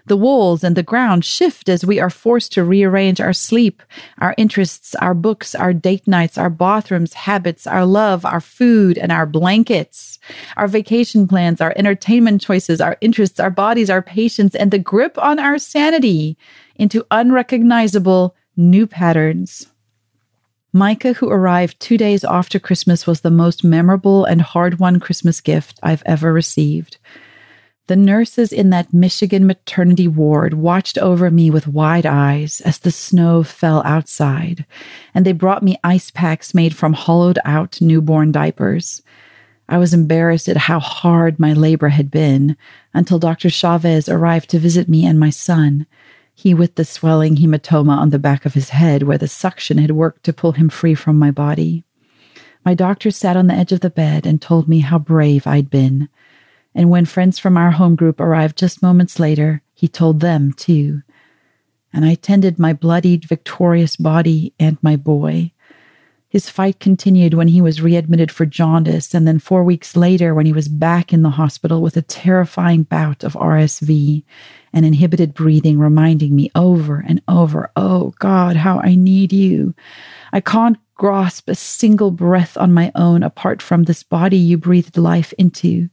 The 0.06 0.18
walls 0.18 0.64
and 0.64 0.76
the 0.76 0.84
ground 0.84 1.24
shift 1.24 1.70
as 1.70 1.86
we 1.86 2.00
are 2.00 2.10
forced 2.10 2.52
to 2.54 2.64
rearrange 2.64 3.22
our 3.22 3.32
sleep, 3.32 3.82
our 4.20 4.36
interests, 4.38 4.96
our 4.96 5.14
books, 5.14 5.56
our 5.56 5.74
date 5.74 6.06
nights, 6.08 6.38
our 6.38 6.50
bathrooms, 6.50 7.14
habits, 7.14 7.66
our 7.66 7.86
love, 7.86 8.26
our 8.26 8.42
food, 8.42 8.98
and 8.98 9.14
our 9.14 9.26
blankets, 9.26 10.20
our 10.58 10.68
vacation 10.68 11.26
plans, 11.26 11.62
our 11.62 11.74
entertainment 11.78 12.42
choices, 12.42 12.82
our 12.82 12.98
interests, 13.00 13.40
our 13.40 13.50
bodies, 13.50 13.90
our 13.90 14.02
patience, 14.02 14.56
and 14.56 14.72
the 14.72 14.80
grip 14.80 15.18
on 15.18 15.40
our 15.40 15.58
sanity 15.58 16.38
into 16.76 17.06
unrecognizable 17.10 18.36
new 18.58 18.86
patterns. 18.86 19.68
Micah, 20.74 21.14
who 21.14 21.30
arrived 21.30 21.80
two 21.80 21.98
days 21.98 22.26
after 22.26 22.60
Christmas, 22.60 23.06
was 23.06 23.22
the 23.22 23.30
most 23.30 23.64
memorable 23.64 24.26
and 24.26 24.42
hard 24.42 24.80
won 24.80 25.00
Christmas 25.00 25.40
gift 25.40 25.80
I've 25.84 26.04
ever 26.06 26.34
received. 26.34 26.98
The 27.88 27.96
nurses 27.96 28.54
in 28.54 28.70
that 28.70 28.94
Michigan 28.94 29.46
maternity 29.46 30.08
ward 30.08 30.54
watched 30.54 30.98
over 30.98 31.30
me 31.30 31.50
with 31.50 31.68
wide 31.68 32.06
eyes 32.06 32.62
as 32.62 32.80
the 32.80 32.92
snow 32.92 33.44
fell 33.44 33.82
outside, 33.86 34.66
and 35.14 35.26
they 35.26 35.34
brought 35.34 35.64
me 35.64 35.78
ice 35.84 36.10
packs 36.10 36.54
made 36.54 36.76
from 36.76 36.94
hollowed 36.94 37.40
out 37.44 37.82
newborn 37.82 38.32
diapers. 38.32 39.02
I 39.68 39.78
was 39.78 39.94
embarrassed 39.94 40.48
at 40.48 40.58
how 40.58 40.80
hard 40.80 41.40
my 41.40 41.54
labor 41.54 41.90
had 41.90 42.10
been 42.10 42.56
until 42.94 43.20
Dr. 43.20 43.50
Chavez 43.50 44.08
arrived 44.08 44.50
to 44.52 44.60
visit 44.60 44.88
me 44.88 45.06
and 45.06 45.20
my 45.20 45.30
son 45.30 45.86
he 46.36 46.54
with 46.54 46.76
the 46.76 46.86
swelling 46.86 47.38
hematoma 47.38 47.96
on 47.96 48.10
the 48.10 48.20
back 48.20 48.46
of 48.46 48.54
his 48.54 48.70
head 48.70 49.04
where 49.04 49.18
the 49.18 49.28
suction 49.28 49.78
had 49.78 49.92
worked 49.92 50.24
to 50.24 50.34
pull 50.34 50.54
him 50.54 50.70
free 50.70 50.96
from 50.96 51.18
my 51.20 51.32
body. 51.32 51.84
My 52.66 52.74
doctor 52.74 53.12
sat 53.12 53.38
on 53.38 53.48
the 53.48 53.54
edge 53.54 53.72
of 53.72 53.82
the 53.82 53.90
bed 53.90 54.26
and 54.26 54.42
told 54.42 54.68
me 54.68 54.80
how 54.80 54.98
brave 54.98 55.46
I'd 55.46 55.70
been. 55.70 56.10
And 56.76 56.90
when 56.90 57.06
friends 57.06 57.40
from 57.40 57.58
our 57.58 57.72
home 57.72 57.96
group 57.96 58.20
arrived 58.20 58.58
just 58.58 58.82
moments 58.82 59.20
later, 59.20 59.62
he 59.74 59.88
told 59.88 60.20
them 60.20 60.54
too. 60.54 61.02
And 61.94 62.06
I 62.06 62.16
tended 62.16 62.58
my 62.58 62.74
bloodied, 62.74 63.26
victorious 63.26 63.96
body 63.96 64.54
and 64.60 64.78
my 64.82 64.96
boy. 64.96 65.52
His 66.34 66.50
fight 66.50 66.80
continued 66.80 67.36
when 67.36 67.48
he 67.48 67.62
was 67.62 67.80
readmitted 67.80 68.32
for 68.32 68.48
jaundice, 68.48 69.14
and 69.14 69.28
then 69.28 69.38
four 69.38 69.64
weeks 69.64 69.96
later, 69.96 70.34
when 70.34 70.48
he 70.48 70.52
was 70.52 70.68
back 70.68 71.14
in 71.14 71.22
the 71.22 71.30
hospital 71.30 71.80
with 71.80 71.96
a 71.96 72.02
terrifying 72.02 72.82
bout 72.82 73.24
of 73.24 73.34
RSV 73.34 74.24
and 74.74 74.84
inhibited 74.84 75.36
breathing, 75.36 75.78
reminding 75.78 76.36
me 76.36 76.50
over 76.56 77.06
and 77.08 77.22
over, 77.28 77.72
Oh 77.76 78.16
God, 78.18 78.56
how 78.56 78.80
I 78.80 78.96
need 78.96 79.32
you. 79.32 79.76
I 80.32 80.40
can't 80.40 80.78
grasp 80.96 81.50
a 81.50 81.54
single 81.54 82.10
breath 82.10 82.58
on 82.58 82.74
my 82.74 82.92
own 82.96 83.22
apart 83.22 83.62
from 83.62 83.84
this 83.84 84.02
body 84.02 84.38
you 84.38 84.58
breathed 84.58 84.98
life 84.98 85.34
into. 85.34 85.88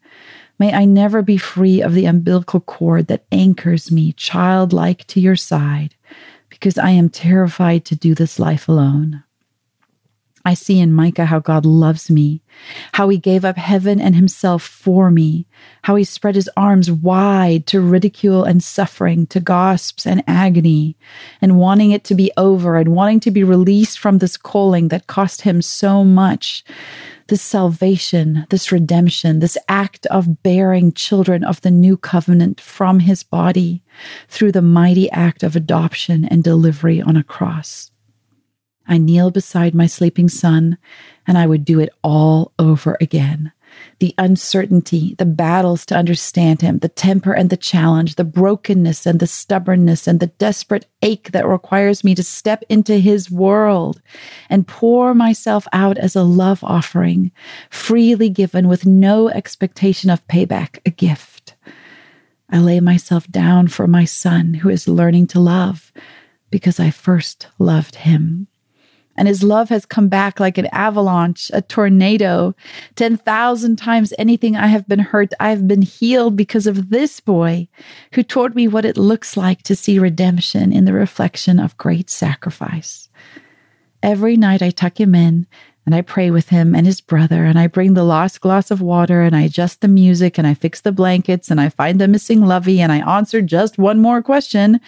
May 0.60 0.74
I 0.74 0.84
never 0.84 1.22
be 1.22 1.38
free 1.38 1.80
of 1.80 1.94
the 1.94 2.04
umbilical 2.04 2.60
cord 2.60 3.06
that 3.06 3.24
anchors 3.32 3.90
me 3.90 4.12
childlike 4.12 5.06
to 5.06 5.18
your 5.18 5.34
side, 5.34 5.94
because 6.50 6.76
I 6.76 6.90
am 6.90 7.08
terrified 7.08 7.86
to 7.86 7.96
do 7.96 8.14
this 8.14 8.38
life 8.38 8.68
alone. 8.68 9.24
I 10.44 10.54
see 10.54 10.80
in 10.80 10.92
Micah 10.92 11.26
how 11.26 11.38
God 11.38 11.66
loves 11.66 12.10
me, 12.10 12.40
how 12.92 13.08
he 13.10 13.18
gave 13.18 13.44
up 13.44 13.58
heaven 13.58 14.00
and 14.00 14.14
himself 14.14 14.62
for 14.62 15.10
me, 15.10 15.46
how 15.82 15.96
he 15.96 16.04
spread 16.04 16.34
his 16.34 16.48
arms 16.56 16.90
wide 16.90 17.66
to 17.66 17.80
ridicule 17.80 18.44
and 18.44 18.62
suffering, 18.62 19.26
to 19.28 19.40
gasps 19.40 20.06
and 20.06 20.24
agony, 20.26 20.96
and 21.42 21.58
wanting 21.58 21.90
it 21.90 22.04
to 22.04 22.14
be 22.14 22.32
over 22.38 22.76
and 22.76 22.94
wanting 22.94 23.20
to 23.20 23.30
be 23.30 23.44
released 23.44 23.98
from 23.98 24.18
this 24.18 24.38
calling 24.38 24.88
that 24.88 25.06
cost 25.06 25.42
him 25.42 25.60
so 25.60 26.04
much. 26.04 26.64
This 27.28 27.42
salvation, 27.42 28.46
this 28.50 28.72
redemption, 28.72 29.38
this 29.38 29.58
act 29.68 30.06
of 30.06 30.42
bearing 30.42 30.92
children 30.92 31.44
of 31.44 31.60
the 31.60 31.70
new 31.70 31.96
covenant 31.96 32.60
from 32.60 33.00
his 33.00 33.22
body 33.22 33.82
through 34.28 34.52
the 34.52 34.62
mighty 34.62 35.10
act 35.12 35.42
of 35.42 35.54
adoption 35.54 36.24
and 36.24 36.42
delivery 36.42 37.00
on 37.00 37.16
a 37.16 37.22
cross. 37.22 37.89
I 38.90 38.98
kneel 38.98 39.30
beside 39.30 39.72
my 39.72 39.86
sleeping 39.86 40.28
son, 40.28 40.76
and 41.24 41.38
I 41.38 41.46
would 41.46 41.64
do 41.64 41.78
it 41.78 41.90
all 42.02 42.52
over 42.58 42.98
again. 43.00 43.52
The 44.00 44.12
uncertainty, 44.18 45.14
the 45.16 45.24
battles 45.24 45.86
to 45.86 45.96
understand 45.96 46.60
him, 46.60 46.80
the 46.80 46.88
temper 46.88 47.32
and 47.32 47.50
the 47.50 47.56
challenge, 47.56 48.16
the 48.16 48.24
brokenness 48.24 49.06
and 49.06 49.20
the 49.20 49.28
stubbornness, 49.28 50.08
and 50.08 50.18
the 50.18 50.26
desperate 50.26 50.86
ache 51.02 51.30
that 51.30 51.46
requires 51.46 52.02
me 52.02 52.16
to 52.16 52.24
step 52.24 52.64
into 52.68 52.98
his 52.98 53.30
world 53.30 54.02
and 54.48 54.66
pour 54.66 55.14
myself 55.14 55.68
out 55.72 55.96
as 55.96 56.16
a 56.16 56.24
love 56.24 56.64
offering, 56.64 57.30
freely 57.70 58.28
given 58.28 58.66
with 58.66 58.86
no 58.86 59.28
expectation 59.28 60.10
of 60.10 60.26
payback, 60.26 60.80
a 60.84 60.90
gift. 60.90 61.54
I 62.50 62.58
lay 62.58 62.80
myself 62.80 63.28
down 63.28 63.68
for 63.68 63.86
my 63.86 64.04
son 64.04 64.54
who 64.54 64.68
is 64.68 64.88
learning 64.88 65.28
to 65.28 65.38
love 65.38 65.92
because 66.50 66.80
I 66.80 66.90
first 66.90 67.46
loved 67.60 67.94
him 67.94 68.48
and 69.16 69.28
his 69.28 69.42
love 69.42 69.68
has 69.68 69.84
come 69.84 70.08
back 70.08 70.40
like 70.40 70.56
an 70.56 70.66
avalanche, 70.66 71.50
a 71.52 71.62
tornado. 71.62 72.54
10,000 72.96 73.76
times 73.76 74.12
anything 74.18 74.56
I 74.56 74.68
have 74.68 74.88
been 74.88 75.00
hurt, 75.00 75.32
I 75.40 75.50
have 75.50 75.66
been 75.66 75.82
healed 75.82 76.36
because 76.36 76.66
of 76.66 76.90
this 76.90 77.20
boy 77.20 77.68
who 78.14 78.22
taught 78.22 78.54
me 78.54 78.68
what 78.68 78.84
it 78.84 78.96
looks 78.96 79.36
like 79.36 79.62
to 79.62 79.76
see 79.76 79.98
redemption 79.98 80.72
in 80.72 80.84
the 80.84 80.92
reflection 80.92 81.58
of 81.58 81.76
great 81.76 82.08
sacrifice. 82.08 83.08
Every 84.02 84.36
night 84.36 84.62
I 84.62 84.70
tuck 84.70 84.98
him 84.98 85.14
in 85.14 85.46
and 85.86 85.94
I 85.94 86.02
pray 86.02 86.30
with 86.30 86.50
him 86.50 86.74
and 86.74 86.86
his 86.86 87.00
brother, 87.00 87.44
and 87.44 87.58
I 87.58 87.66
bring 87.66 87.94
the 87.94 88.04
last 88.04 88.40
glass 88.40 88.70
of 88.70 88.80
water, 88.80 89.22
and 89.22 89.34
I 89.34 89.42
adjust 89.42 89.80
the 89.80 89.88
music, 89.88 90.36
and 90.38 90.46
I 90.46 90.54
fix 90.54 90.82
the 90.82 90.92
blankets, 90.92 91.50
and 91.50 91.60
I 91.60 91.70
find 91.70 92.00
the 92.00 92.06
missing 92.06 92.42
lovey, 92.42 92.80
and 92.80 92.92
I 92.92 92.98
answer 93.16 93.40
just 93.40 93.78
one 93.78 93.98
more 93.98 94.22
question 94.22 94.78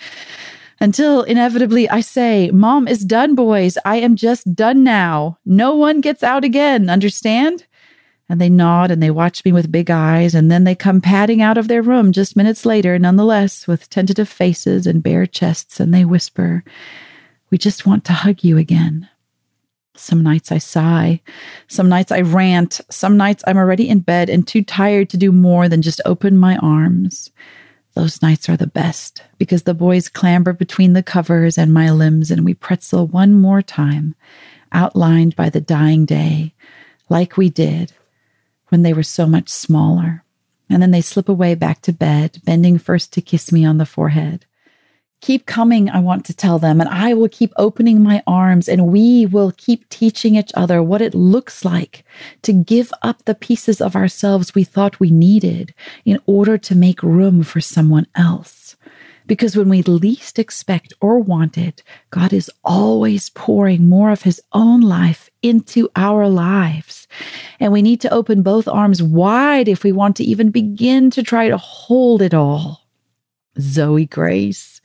until 0.82 1.22
inevitably 1.22 1.88
I 1.88 2.00
say, 2.00 2.50
Mom 2.50 2.88
is 2.88 3.04
done, 3.04 3.36
boys. 3.36 3.78
I 3.84 3.96
am 3.96 4.16
just 4.16 4.52
done 4.52 4.82
now. 4.82 5.38
No 5.46 5.76
one 5.76 6.00
gets 6.00 6.24
out 6.24 6.42
again. 6.42 6.90
Understand? 6.90 7.64
And 8.28 8.40
they 8.40 8.48
nod 8.48 8.90
and 8.90 9.00
they 9.00 9.12
watch 9.12 9.44
me 9.44 9.52
with 9.52 9.70
big 9.70 9.92
eyes, 9.92 10.34
and 10.34 10.50
then 10.50 10.64
they 10.64 10.74
come 10.74 11.00
padding 11.00 11.40
out 11.40 11.56
of 11.56 11.68
their 11.68 11.82
room 11.82 12.10
just 12.10 12.34
minutes 12.34 12.66
later, 12.66 12.98
nonetheless, 12.98 13.68
with 13.68 13.88
tentative 13.90 14.28
faces 14.28 14.86
and 14.86 15.04
bare 15.04 15.24
chests, 15.24 15.78
and 15.78 15.94
they 15.94 16.04
whisper, 16.04 16.64
We 17.50 17.58
just 17.58 17.86
want 17.86 18.04
to 18.06 18.12
hug 18.12 18.42
you 18.42 18.58
again. 18.58 19.08
Some 19.94 20.24
nights 20.24 20.50
I 20.50 20.58
sigh. 20.58 21.20
Some 21.68 21.88
nights 21.88 22.10
I 22.10 22.22
rant. 22.22 22.80
Some 22.90 23.16
nights 23.16 23.44
I'm 23.46 23.58
already 23.58 23.88
in 23.88 24.00
bed 24.00 24.28
and 24.28 24.48
too 24.48 24.64
tired 24.64 25.10
to 25.10 25.16
do 25.16 25.30
more 25.30 25.68
than 25.68 25.80
just 25.80 26.00
open 26.04 26.36
my 26.36 26.56
arms. 26.56 27.30
Those 27.94 28.22
nights 28.22 28.48
are 28.48 28.56
the 28.56 28.66
best 28.66 29.22
because 29.38 29.64
the 29.64 29.74
boys 29.74 30.08
clamber 30.08 30.52
between 30.52 30.94
the 30.94 31.02
covers 31.02 31.58
and 31.58 31.74
my 31.74 31.90
limbs 31.90 32.30
and 32.30 32.44
we 32.44 32.54
pretzel 32.54 33.06
one 33.06 33.34
more 33.34 33.60
time, 33.60 34.14
outlined 34.72 35.36
by 35.36 35.50
the 35.50 35.60
dying 35.60 36.06
day, 36.06 36.54
like 37.08 37.36
we 37.36 37.50
did 37.50 37.92
when 38.68 38.82
they 38.82 38.94
were 38.94 39.02
so 39.02 39.26
much 39.26 39.50
smaller. 39.50 40.24
And 40.70 40.80
then 40.80 40.90
they 40.90 41.02
slip 41.02 41.28
away 41.28 41.54
back 41.54 41.82
to 41.82 41.92
bed, 41.92 42.40
bending 42.44 42.78
first 42.78 43.12
to 43.12 43.20
kiss 43.20 43.52
me 43.52 43.64
on 43.66 43.76
the 43.76 43.84
forehead. 43.84 44.46
Keep 45.22 45.46
coming, 45.46 45.88
I 45.88 46.00
want 46.00 46.24
to 46.24 46.34
tell 46.34 46.58
them, 46.58 46.80
and 46.80 46.90
I 46.90 47.14
will 47.14 47.28
keep 47.28 47.52
opening 47.56 48.02
my 48.02 48.24
arms, 48.26 48.68
and 48.68 48.88
we 48.88 49.24
will 49.24 49.52
keep 49.56 49.88
teaching 49.88 50.34
each 50.34 50.50
other 50.56 50.82
what 50.82 51.00
it 51.00 51.14
looks 51.14 51.64
like 51.64 52.04
to 52.42 52.52
give 52.52 52.92
up 53.02 53.24
the 53.24 53.36
pieces 53.36 53.80
of 53.80 53.94
ourselves 53.94 54.52
we 54.52 54.64
thought 54.64 54.98
we 54.98 55.12
needed 55.12 55.74
in 56.04 56.18
order 56.26 56.58
to 56.58 56.74
make 56.74 57.04
room 57.04 57.44
for 57.44 57.60
someone 57.60 58.08
else. 58.16 58.74
Because 59.28 59.56
when 59.56 59.68
we 59.68 59.82
least 59.82 60.40
expect 60.40 60.92
or 61.00 61.20
want 61.20 61.56
it, 61.56 61.84
God 62.10 62.32
is 62.32 62.50
always 62.64 63.30
pouring 63.30 63.88
more 63.88 64.10
of 64.10 64.22
His 64.22 64.42
own 64.52 64.80
life 64.80 65.30
into 65.40 65.88
our 65.94 66.28
lives. 66.28 67.06
And 67.60 67.72
we 67.72 67.80
need 67.80 68.00
to 68.00 68.12
open 68.12 68.42
both 68.42 68.66
arms 68.66 69.00
wide 69.00 69.68
if 69.68 69.84
we 69.84 69.92
want 69.92 70.16
to 70.16 70.24
even 70.24 70.50
begin 70.50 71.10
to 71.10 71.22
try 71.22 71.48
to 71.48 71.56
hold 71.56 72.22
it 72.22 72.34
all. 72.34 72.81
Zoe 73.60 74.06
Grace. 74.06 74.80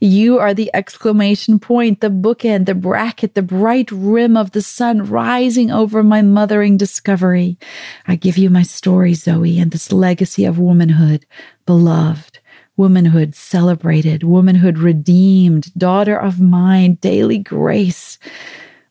You 0.00 0.38
are 0.38 0.54
the 0.54 0.70
exclamation 0.74 1.58
point, 1.58 2.00
the 2.00 2.10
bookend, 2.10 2.66
the 2.66 2.74
bracket, 2.74 3.34
the 3.34 3.42
bright 3.42 3.90
rim 3.90 4.36
of 4.36 4.52
the 4.52 4.62
sun 4.62 5.08
rising 5.08 5.70
over 5.70 6.02
my 6.02 6.22
mothering 6.22 6.76
discovery. 6.76 7.58
I 8.06 8.16
give 8.16 8.36
you 8.36 8.50
my 8.50 8.62
story, 8.62 9.14
Zoe, 9.14 9.58
and 9.58 9.70
this 9.70 9.92
legacy 9.92 10.44
of 10.44 10.58
womanhood, 10.58 11.24
beloved, 11.66 12.38
womanhood 12.76 13.34
celebrated, 13.34 14.22
womanhood 14.22 14.78
redeemed, 14.78 15.72
daughter 15.74 16.16
of 16.16 16.40
mine, 16.40 16.94
daily 17.00 17.38
grace. 17.38 18.18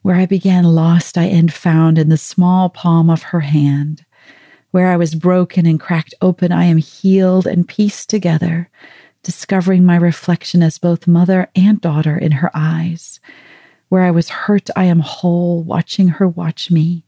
Where 0.01 0.15
I 0.15 0.25
began 0.25 0.63
lost, 0.63 1.17
I 1.17 1.27
end 1.27 1.53
found 1.53 1.99
in 1.99 2.09
the 2.09 2.17
small 2.17 2.69
palm 2.69 3.09
of 3.09 3.23
her 3.23 3.41
hand. 3.41 4.03
Where 4.71 4.87
I 4.87 4.97
was 4.97 5.13
broken 5.13 5.65
and 5.65 5.79
cracked 5.79 6.15
open, 6.21 6.51
I 6.51 6.63
am 6.63 6.77
healed 6.77 7.45
and 7.45 7.67
pieced 7.67 8.09
together 8.09 8.69
discovering 9.23 9.85
my 9.85 9.95
reflection 9.97 10.63
as 10.63 10.77
both 10.77 11.07
mother 11.07 11.49
and 11.55 11.81
daughter 11.81 12.17
in 12.17 12.33
her 12.33 12.51
eyes. 12.53 13.19
Where 13.89 14.03
I 14.03 14.11
was 14.11 14.29
hurt, 14.29 14.69
I 14.75 14.85
am 14.85 14.99
whole, 15.01 15.63
watching 15.63 16.07
her 16.09 16.27
watch 16.27 16.71
me. 16.71 17.03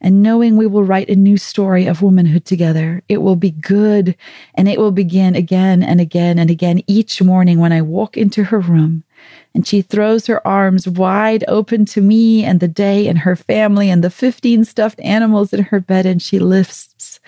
and 0.00 0.22
knowing 0.22 0.56
we 0.56 0.66
will 0.66 0.82
write 0.84 1.08
a 1.08 1.16
new 1.16 1.36
story 1.36 1.86
of 1.86 2.02
womanhood 2.02 2.44
together. 2.44 3.02
It 3.08 3.18
will 3.18 3.36
be 3.36 3.52
good 3.52 4.16
and 4.54 4.68
it 4.68 4.78
will 4.78 4.90
begin 4.90 5.36
again 5.36 5.82
and 5.82 6.00
again 6.00 6.38
and 6.38 6.50
again 6.50 6.82
each 6.88 7.22
morning 7.22 7.58
when 7.60 7.72
I 7.72 7.82
walk 7.82 8.16
into 8.16 8.44
her 8.44 8.58
room 8.58 9.04
and 9.54 9.66
she 9.66 9.80
throws 9.82 10.26
her 10.26 10.46
arms 10.46 10.88
wide 10.88 11.44
open 11.46 11.84
to 11.86 12.00
me 12.00 12.44
and 12.44 12.58
the 12.60 12.68
day 12.68 13.06
and 13.06 13.18
her 13.20 13.36
family 13.36 13.90
and 13.90 14.02
the 14.02 14.10
15 14.10 14.64
stuffed 14.64 15.00
animals 15.00 15.52
in 15.52 15.64
her 15.64 15.80
bed 15.80 16.04
and 16.06 16.20
she 16.20 16.38
lifts, 16.40 17.20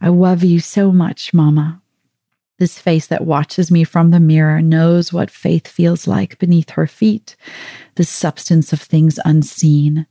I 0.00 0.08
love 0.08 0.42
you 0.42 0.60
so 0.60 0.90
much, 0.92 1.32
Mama. 1.32 1.79
This 2.60 2.78
face 2.78 3.06
that 3.06 3.24
watches 3.24 3.70
me 3.70 3.84
from 3.84 4.10
the 4.10 4.20
mirror 4.20 4.60
knows 4.60 5.14
what 5.14 5.30
faith 5.30 5.66
feels 5.66 6.06
like 6.06 6.38
beneath 6.38 6.68
her 6.68 6.86
feet, 6.86 7.34
the 7.94 8.04
substance 8.04 8.70
of 8.74 8.82
things 8.82 9.18
unseen. 9.24 10.06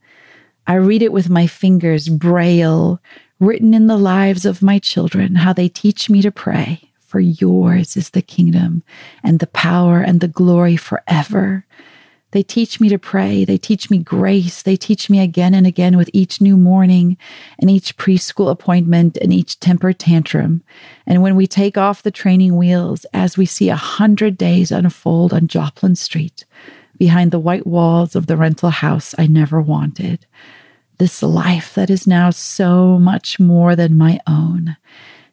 I 0.65 0.73
read 0.73 1.03
it 1.03 1.11
with 1.11 1.29
my 1.29 1.45
fingers, 1.45 2.09
braille, 2.09 2.99
written 3.39 3.75
in 3.75 3.85
the 3.85 3.99
lives 3.99 4.47
of 4.47 4.63
my 4.63 4.79
children, 4.79 5.35
how 5.35 5.53
they 5.53 5.69
teach 5.69 6.09
me 6.09 6.23
to 6.23 6.31
pray. 6.31 6.89
For 6.97 7.19
yours 7.19 7.95
is 7.95 8.09
the 8.09 8.23
kingdom 8.23 8.81
and 9.23 9.37
the 9.37 9.47
power 9.47 10.01
and 10.01 10.19
the 10.19 10.27
glory 10.27 10.75
forever. 10.75 11.67
They 12.31 12.43
teach 12.43 12.79
me 12.79 12.89
to 12.89 12.99
pray. 12.99 13.43
They 13.43 13.57
teach 13.57 13.89
me 13.89 13.97
grace. 13.97 14.61
They 14.61 14.75
teach 14.75 15.09
me 15.09 15.19
again 15.19 15.55
and 15.55 15.65
again 15.65 15.97
with 15.97 16.09
each 16.13 16.39
new 16.39 16.57
morning 16.57 17.17
and 17.59 17.71
each 17.71 17.97
preschool 17.97 18.51
appointment 18.51 19.17
and 19.17 19.33
each 19.33 19.59
temper 19.59 19.93
tantrum. 19.93 20.61
And 21.07 21.23
when 21.23 21.35
we 21.35 21.47
take 21.47 21.77
off 21.77 22.03
the 22.03 22.11
training 22.11 22.55
wheels, 22.55 23.05
as 23.13 23.37
we 23.37 23.45
see 23.47 23.69
a 23.69 23.75
hundred 23.75 24.37
days 24.37 24.71
unfold 24.71 25.33
on 25.33 25.47
Joplin 25.47 25.95
Street, 25.95 26.45
behind 26.97 27.31
the 27.31 27.39
white 27.39 27.65
walls 27.65 28.15
of 28.15 28.27
the 28.27 28.37
rental 28.37 28.69
house 28.69 29.15
I 29.17 29.25
never 29.25 29.59
wanted, 29.59 30.27
this 30.99 31.23
life 31.23 31.73
that 31.73 31.89
is 31.89 32.05
now 32.05 32.29
so 32.29 32.99
much 32.99 33.39
more 33.39 33.75
than 33.75 33.97
my 33.97 34.19
own. 34.27 34.75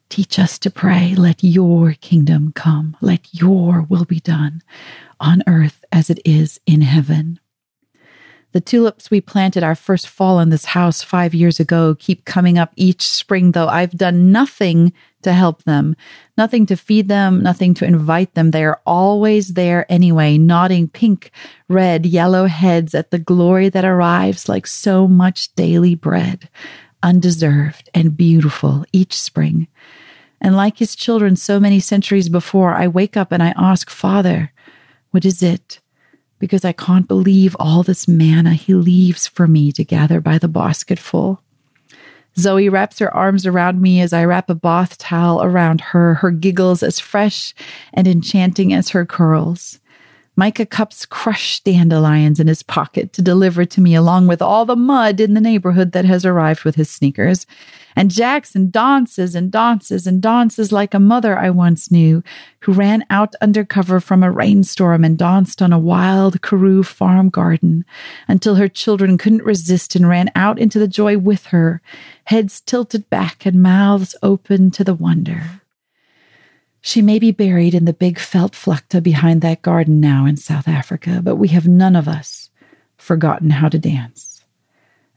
Teach 0.09 0.39
us 0.39 0.59
to 0.61 0.71
pray, 0.71 1.15
let 1.17 1.43
your 1.43 1.95
kingdom 1.95 2.53
come, 2.53 2.97
let 3.01 3.29
your 3.33 3.83
will 3.83 4.05
be 4.05 4.21
done 4.21 4.63
on 5.19 5.43
earth 5.47 5.85
as 5.97 6.11
it 6.11 6.21
is 6.27 6.61
in 6.67 6.83
heaven. 6.83 7.41
The 8.53 8.61
tulips 8.61 9.11
we 9.11 9.23
planted 9.23 9.63
our 9.63 9.75
first 9.75 10.07
fall 10.07 10.41
in 10.41 10.51
this 10.51 10.67
house 10.67 11.03
five 11.03 11.35
years 11.35 11.59
ago 11.59 11.97
keep 11.99 12.27
coming 12.27 12.59
up 12.59 12.71
each 12.77 13.01
spring, 13.01 13.53
though 13.53 13.69
I've 13.69 13.93
done 13.93 14.31
nothing 14.31 14.93
to 15.23 15.33
help 15.33 15.63
them, 15.65 15.97
nothing 16.37 16.67
to 16.67 16.77
feed 16.77 17.09
them, 17.09 17.43
nothing 17.43 17.73
to 17.75 17.87
invite 17.87 18.35
them. 18.35 18.51
They 18.51 18.65
are 18.65 18.81
always 18.85 19.55
there 19.55 19.91
anyway, 19.91 20.37
nodding 20.37 20.87
pink, 20.89 21.31
red, 21.69 22.05
yellow 22.05 22.45
heads 22.45 22.95
at 22.95 23.11
the 23.11 23.19
glory 23.19 23.71
that 23.71 23.85
arrives 23.87 24.51
like 24.51 24.67
so 24.67 25.09
much 25.09 25.55
daily 25.55 25.95
bread, 25.95 26.51
undeserved 27.03 27.89
and 27.95 28.17
beautiful 28.17 28.85
each 28.93 29.19
spring. 29.19 29.67
And 30.43 30.57
like 30.57 30.77
his 30.77 30.95
children 30.95 31.37
so 31.37 31.59
many 31.59 31.81
centuries 31.81 32.29
before, 32.29 32.75
I 32.75 32.87
wake 32.87 33.17
up 33.17 33.33
and 33.33 33.43
I 33.43 33.55
ask, 33.57 33.89
Father, 33.89 34.53
what 35.11 35.25
is 35.25 35.43
it? 35.43 35.81
Because 36.47 36.65
I 36.65 36.71
can't 36.71 37.09
believe 37.09 37.57
all 37.59 37.83
this 37.83 38.07
manna 38.07 38.55
he 38.55 38.73
leaves 38.73 39.27
for 39.27 39.49
me 39.49 39.73
to 39.73 39.83
gather 39.83 40.21
by 40.21 40.39
the 40.39 40.47
basketful. 40.47 41.43
Zoe 42.39 42.69
wraps 42.69 43.01
her 43.01 43.13
arms 43.13 43.47
around 43.47 43.83
me 43.83 44.01
as 44.01 44.13
I 44.13 44.25
wrap 44.25 44.49
a 44.49 44.55
bath 44.55 44.97
towel 44.97 45.43
around 45.43 45.81
her, 45.81 46.15
her 46.15 46.31
giggles 46.31 46.85
as 46.85 47.01
fresh 47.01 47.53
and 47.93 48.07
enchanting 48.07 48.73
as 48.73 48.91
her 48.91 49.05
curls. 49.05 49.81
Micah 50.37 50.67
cups 50.67 51.05
crushed 51.05 51.65
dandelions 51.65 52.39
in 52.39 52.47
his 52.47 52.63
pocket 52.63 53.13
to 53.15 53.23
deliver 53.23 53.65
to 53.65 53.81
me, 53.81 53.97
along 53.97 54.29
with 54.29 54.41
all 54.41 54.65
the 54.65 54.77
mud 54.77 55.19
in 55.19 55.35
the 55.35 55.41
neighborhood 55.41 55.91
that 55.91 56.05
has 56.05 56.25
arrived 56.25 56.63
with 56.63 56.77
his 56.77 56.89
sneakers. 56.89 57.45
And 57.99 58.11
Jackson 58.11 58.71
dances 58.71 59.35
and 59.35 59.51
dances 59.51 60.07
and 60.07 60.21
dances 60.21 60.71
like 60.71 60.93
a 60.93 61.01
mother 61.01 61.39
I 61.39 61.49
once 61.49 61.91
knew, 61.91 62.23
who 62.61 62.73
ran 62.73 63.07
out 63.09 63.35
undercover 63.41 64.01
from 64.01 64.23
a 64.23 64.31
rainstorm 64.31 65.03
and 65.03 65.17
danced 65.17 65.63
on 65.63 65.73
a 65.73 65.79
wild 65.79 66.43
Karoo 66.43 66.83
farm 66.83 67.31
garden 67.31 67.87
until 68.29 68.57
her 68.57 68.69
children 68.69 69.17
couldn't 69.17 69.45
resist 69.45 69.97
and 69.97 70.07
ran 70.07 70.31
out 70.35 70.59
into 70.59 70.79
the 70.79 70.87
joy 70.87 71.17
with 71.17 71.47
her, 71.47 71.81
heads 72.25 72.61
tilted 72.61 73.09
back 73.09 73.47
and 73.47 73.63
mouths 73.63 74.15
open 74.23 74.71
to 74.73 74.85
the 74.85 74.95
wonder. 74.95 75.63
She 76.83 77.01
may 77.03 77.19
be 77.19 77.33
buried 77.33 77.75
in 77.75 77.87
the 77.87 77.93
big 77.93 78.19
Veldvlakte 78.19 79.03
behind 79.03 79.41
that 79.41 79.63
garden 79.63 80.01
now 80.01 80.27
in 80.27 80.37
South 80.37 80.69
Africa, 80.69 81.21
but 81.23 81.37
we 81.37 81.49
have 81.49 81.67
none 81.67 81.97
of 81.97 82.07
us 82.07 82.51
forgotten 82.97 83.51
how 83.51 83.69
to 83.69 83.79
dance. 83.79 84.26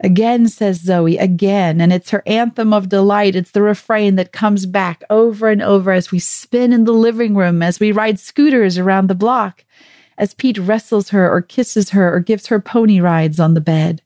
Again, 0.02 0.48
says 0.48 0.80
Zoe, 0.80 1.18
again, 1.18 1.82
and 1.82 1.92
it's 1.92 2.12
her 2.12 2.24
anthem 2.26 2.74
of 2.74 2.88
delight. 2.88 3.36
It's 3.36 3.52
the 3.52 3.62
refrain 3.62 4.16
that 4.16 4.32
comes 4.32 4.66
back 4.66 5.04
over 5.10 5.50
and 5.50 5.62
over 5.62 5.92
as 5.92 6.10
we 6.12 6.20
spin 6.20 6.72
in 6.72 6.86
the 6.86 6.94
living 6.94 7.36
room, 7.36 7.62
as 7.62 7.82
we 7.82 7.92
ride 7.92 8.18
scooters 8.18 8.78
around 8.78 9.08
the 9.08 9.16
block, 9.16 9.66
as 10.18 10.34
Pete 10.34 10.58
wrestles 10.58 11.10
her 11.10 11.30
or 11.30 11.42
kisses 11.42 11.90
her 11.90 12.14
or 12.14 12.22
gives 12.22 12.48
her 12.48 12.62
pony 12.62 13.02
rides 13.02 13.42
on 13.42 13.56
the 13.56 13.62
bed, 13.62 14.02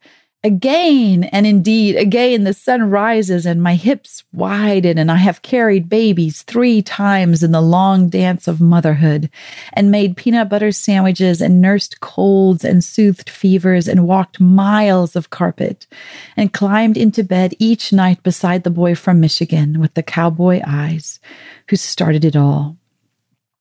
Again 0.46 1.24
and 1.26 1.48
indeed, 1.48 1.96
again, 1.96 2.44
the 2.44 2.54
sun 2.54 2.90
rises 2.90 3.46
and 3.46 3.64
my 3.64 3.76
hips 3.76 4.26
widen, 4.34 4.98
and 4.98 5.10
I 5.10 5.16
have 5.16 5.42
carried 5.42 5.88
babies 5.88 6.42
three 6.42 6.82
times 6.82 7.44
in 7.44 7.54
the 7.54 7.62
long 7.62 8.10
dance 8.10 8.46
of 8.46 8.60
motherhood, 8.60 9.30
and 9.72 9.90
made 9.90 10.18
peanut 10.18 10.50
butter 10.50 10.74
sandwiches, 10.74 11.40
and 11.40 11.62
nursed 11.62 12.02
colds, 12.02 12.66
and 12.66 12.84
soothed 12.84 13.30
fevers, 13.30 13.88
and 13.88 14.06
walked 14.06 14.42
miles 14.42 15.16
of 15.16 15.30
carpet, 15.30 15.88
and 16.36 16.52
climbed 16.52 16.98
into 16.98 17.24
bed 17.24 17.54
each 17.58 17.94
night 17.94 18.22
beside 18.22 18.66
the 18.66 18.70
boy 18.70 18.96
from 18.96 19.22
Michigan 19.22 19.80
with 19.80 19.94
the 19.94 20.04
cowboy 20.04 20.62
eyes, 20.68 21.22
who 21.70 21.78
started 21.78 22.26
it 22.26 22.36
all 22.36 22.76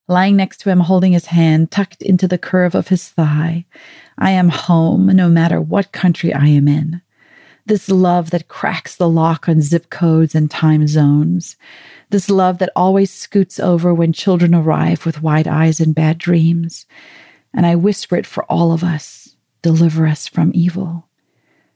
lying 0.08 0.36
next 0.36 0.58
to 0.58 0.68
him, 0.68 0.80
holding 0.80 1.12
his 1.12 1.26
hand 1.26 1.70
tucked 1.70 2.02
into 2.02 2.28
the 2.28 2.36
curve 2.36 2.74
of 2.74 2.88
his 2.88 3.08
thigh. 3.08 3.64
I 4.18 4.30
am 4.30 4.48
home 4.48 5.06
no 5.06 5.28
matter 5.28 5.60
what 5.60 5.92
country 5.92 6.32
I 6.32 6.46
am 6.46 6.68
in. 6.68 7.02
This 7.66 7.88
love 7.88 8.30
that 8.30 8.48
cracks 8.48 8.96
the 8.96 9.08
lock 9.08 9.48
on 9.48 9.60
zip 9.60 9.88
codes 9.88 10.34
and 10.34 10.50
time 10.50 10.86
zones. 10.86 11.56
This 12.10 12.28
love 12.28 12.58
that 12.58 12.72
always 12.74 13.10
scoots 13.10 13.60
over 13.60 13.94
when 13.94 14.12
children 14.12 14.54
arrive 14.54 15.06
with 15.06 15.22
wide 15.22 15.46
eyes 15.46 15.80
and 15.80 15.94
bad 15.94 16.18
dreams. 16.18 16.86
And 17.54 17.64
I 17.64 17.76
whisper 17.76 18.16
it 18.16 18.26
for 18.26 18.44
all 18.44 18.72
of 18.72 18.82
us 18.82 19.36
deliver 19.62 20.06
us 20.06 20.26
from 20.26 20.50
evil. 20.54 21.08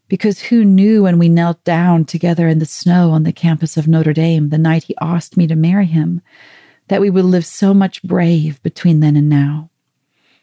Because 0.09 0.40
who 0.40 0.64
knew 0.64 1.05
when 1.05 1.18
we 1.18 1.29
knelt 1.29 1.62
down 1.64 2.05
together 2.05 2.49
in 2.49 2.59
the 2.59 2.66
snow 2.66 3.11
on 3.11 3.22
the 3.22 3.33
campus 3.33 3.77
of 3.77 3.88
Notre 3.88 4.12
Dame 4.12 4.51
the 4.51 4.59
night 4.59 4.85
he 4.85 4.96
asked 5.01 5.37
me 5.37 5.46
to 5.46 5.57
marry 5.57 5.87
him 5.87 6.20
that 6.88 7.01
we 7.01 7.11
would 7.11 7.25
live 7.25 7.46
so 7.46 7.75
much 7.75 8.03
brave 8.03 8.62
between 8.62 9.01
then 9.01 9.16
and 9.16 9.29
now? 9.29 9.70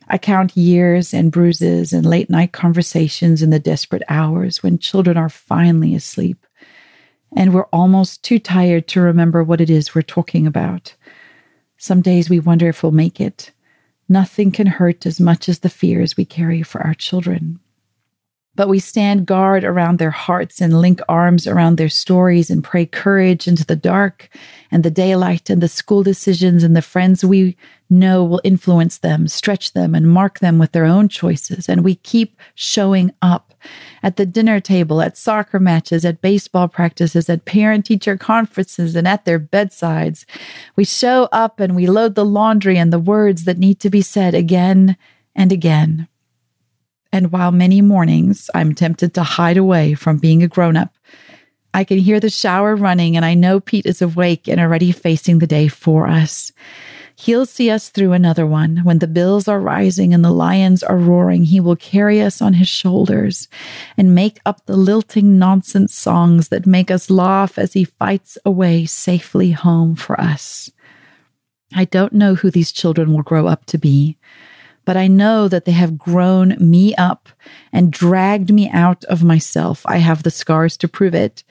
I 0.07 0.17
count 0.17 0.57
years 0.57 1.13
and 1.13 1.31
bruises 1.31 1.93
and 1.93 2.05
late 2.05 2.29
night 2.29 2.51
conversations 2.51 3.41
in 3.41 3.49
the 3.49 3.59
desperate 3.59 4.03
hours 4.09 4.61
when 4.61 4.77
children 4.77 5.17
are 5.17 5.29
finally 5.29 5.95
asleep 5.95 6.45
and 7.35 7.53
we're 7.53 7.65
almost 7.65 8.23
too 8.23 8.39
tired 8.39 8.87
to 8.89 9.01
remember 9.01 9.43
what 9.43 9.61
it 9.61 9.69
is 9.69 9.93
we're 9.93 10.01
talking 10.01 10.47
about. 10.47 10.93
Some 11.77 12.01
days 12.01 12.29
we 12.29 12.39
wonder 12.39 12.69
if 12.69 12.83
we'll 12.83 12.91
make 12.91 13.19
it. 13.19 13.51
Nothing 14.07 14.51
can 14.51 14.67
hurt 14.67 15.05
as 15.05 15.19
much 15.19 15.49
as 15.49 15.59
the 15.59 15.69
fears 15.69 16.15
we 16.15 16.25
carry 16.25 16.61
for 16.61 16.81
our 16.81 16.93
children. 16.93 17.59
But 18.55 18.69
we 18.69 18.77
stand 18.79 19.25
guard 19.25 19.63
around 19.63 19.97
their 19.97 20.11
hearts 20.11 20.61
and 20.61 20.79
link 20.79 21.01
arms 21.09 21.47
around 21.47 21.77
their 21.77 21.89
stories 21.89 22.51
and 22.51 22.63
pray 22.63 22.85
courage 22.85 23.47
into 23.47 23.65
the 23.65 23.75
dark 23.75 24.29
and 24.69 24.83
the 24.83 24.91
daylight 24.91 25.49
and 25.49 25.61
the 25.61 25.67
school 25.67 26.03
decisions 26.03 26.63
and 26.63 26.75
the 26.75 26.81
friends 26.83 27.25
we 27.25 27.57
know 27.89 28.23
will 28.23 28.41
influence 28.43 28.99
them, 28.99 29.27
stretch 29.27 29.73
them, 29.73 29.95
and 29.95 30.09
mark 30.09 30.39
them 30.39 30.59
with 30.59 30.71
their 30.71 30.85
own 30.85 31.09
choices. 31.09 31.67
And 31.67 31.83
we 31.83 31.95
keep 31.95 32.39
showing 32.55 33.11
up 33.21 33.53
at 34.01 34.17
the 34.17 34.25
dinner 34.25 34.59
table, 34.59 35.01
at 35.01 35.17
soccer 35.17 35.59
matches, 35.59 36.05
at 36.05 36.21
baseball 36.21 36.67
practices, 36.67 37.29
at 37.29 37.45
parent 37.45 37.85
teacher 37.85 38.17
conferences, 38.17 38.95
and 38.95 39.07
at 39.07 39.25
their 39.25 39.39
bedsides. 39.39 40.25
We 40.75 40.83
show 40.83 41.29
up 41.31 41.59
and 41.59 41.75
we 41.75 41.87
load 41.87 42.15
the 42.15 42.25
laundry 42.25 42.77
and 42.77 42.91
the 42.91 42.99
words 42.99 43.45
that 43.45 43.57
need 43.57 43.79
to 43.79 43.89
be 43.89 44.01
said 44.01 44.35
again 44.35 44.97
and 45.35 45.51
again. 45.51 46.07
And 47.13 47.32
while 47.32 47.52
many 47.52 47.80
mornings 47.80 48.49
I'm 48.56 48.73
tempted 48.73 49.13
to 49.13 49.23
hide 49.23 49.56
away 49.56 49.93
from 49.93 50.17
being 50.17 50.41
a 50.41 50.47
grown 50.47 50.76
up, 50.76 50.95
I 51.71 51.84
can 51.84 51.99
hear 51.99 52.19
the 52.19 52.32
shower 52.32 52.76
running 52.76 53.15
and 53.15 53.23
I 53.23 53.36
know 53.36 53.60
Pete 53.60 53.86
is 53.86 54.02
awake 54.02 54.47
and 54.47 54.60
already 54.60 54.91
facing 54.91 55.38
the 55.38 55.47
day 55.47 55.67
for 55.67 56.08
us. 56.08 56.52
He'll 57.15 57.45
see 57.45 57.69
us 57.69 57.89
through 57.89 58.13
another 58.13 58.47
one. 58.47 58.78
When 58.78 58.97
the 58.97 59.08
bills 59.08 59.47
are 59.47 59.60
rising 59.60 60.12
and 60.12 60.26
the 60.26 60.32
lions 60.32 60.82
are 60.82 60.97
roaring, 60.97 61.43
he 61.43 61.60
will 61.60 61.76
carry 61.76 62.19
us 62.19 62.41
on 62.41 62.54
his 62.54 62.67
shoulders 62.67 63.47
and 63.95 64.15
make 64.15 64.39
up 64.47 64.65
the 64.65 64.76
lilting 64.76 65.38
nonsense 65.38 65.93
songs 65.93 66.49
that 66.49 66.65
make 66.65 66.89
us 66.89 67.12
laugh 67.12 67.60
as 67.60 67.73
he 67.73 67.86
fights 67.86 68.39
away 68.43 68.88
safely 68.88 69.52
home 69.52 69.95
for 69.95 70.19
us. 70.19 70.71
I 71.76 71.86
don't 71.86 72.13
know 72.13 72.34
who 72.34 72.49
these 72.49 72.71
children 72.71 73.13
will 73.13 73.21
grow 73.21 73.45
up 73.45 73.65
to 73.67 73.78
be, 73.78 74.17
but 74.85 74.97
I 74.97 75.07
know 75.07 75.47
that 75.47 75.65
they 75.65 75.71
have 75.71 75.97
grown 75.97 76.55
me 76.59 76.93
up 76.95 77.29
and 77.71 77.91
dragged 77.91 78.53
me 78.53 78.69
out 78.69 79.03
of 79.05 79.23
myself. 79.23 79.85
I 79.85 79.97
have 79.97 80.23
the 80.23 80.31
scars 80.31 80.77
to 80.77 80.87
prove 80.87 81.15
it. 81.15 81.43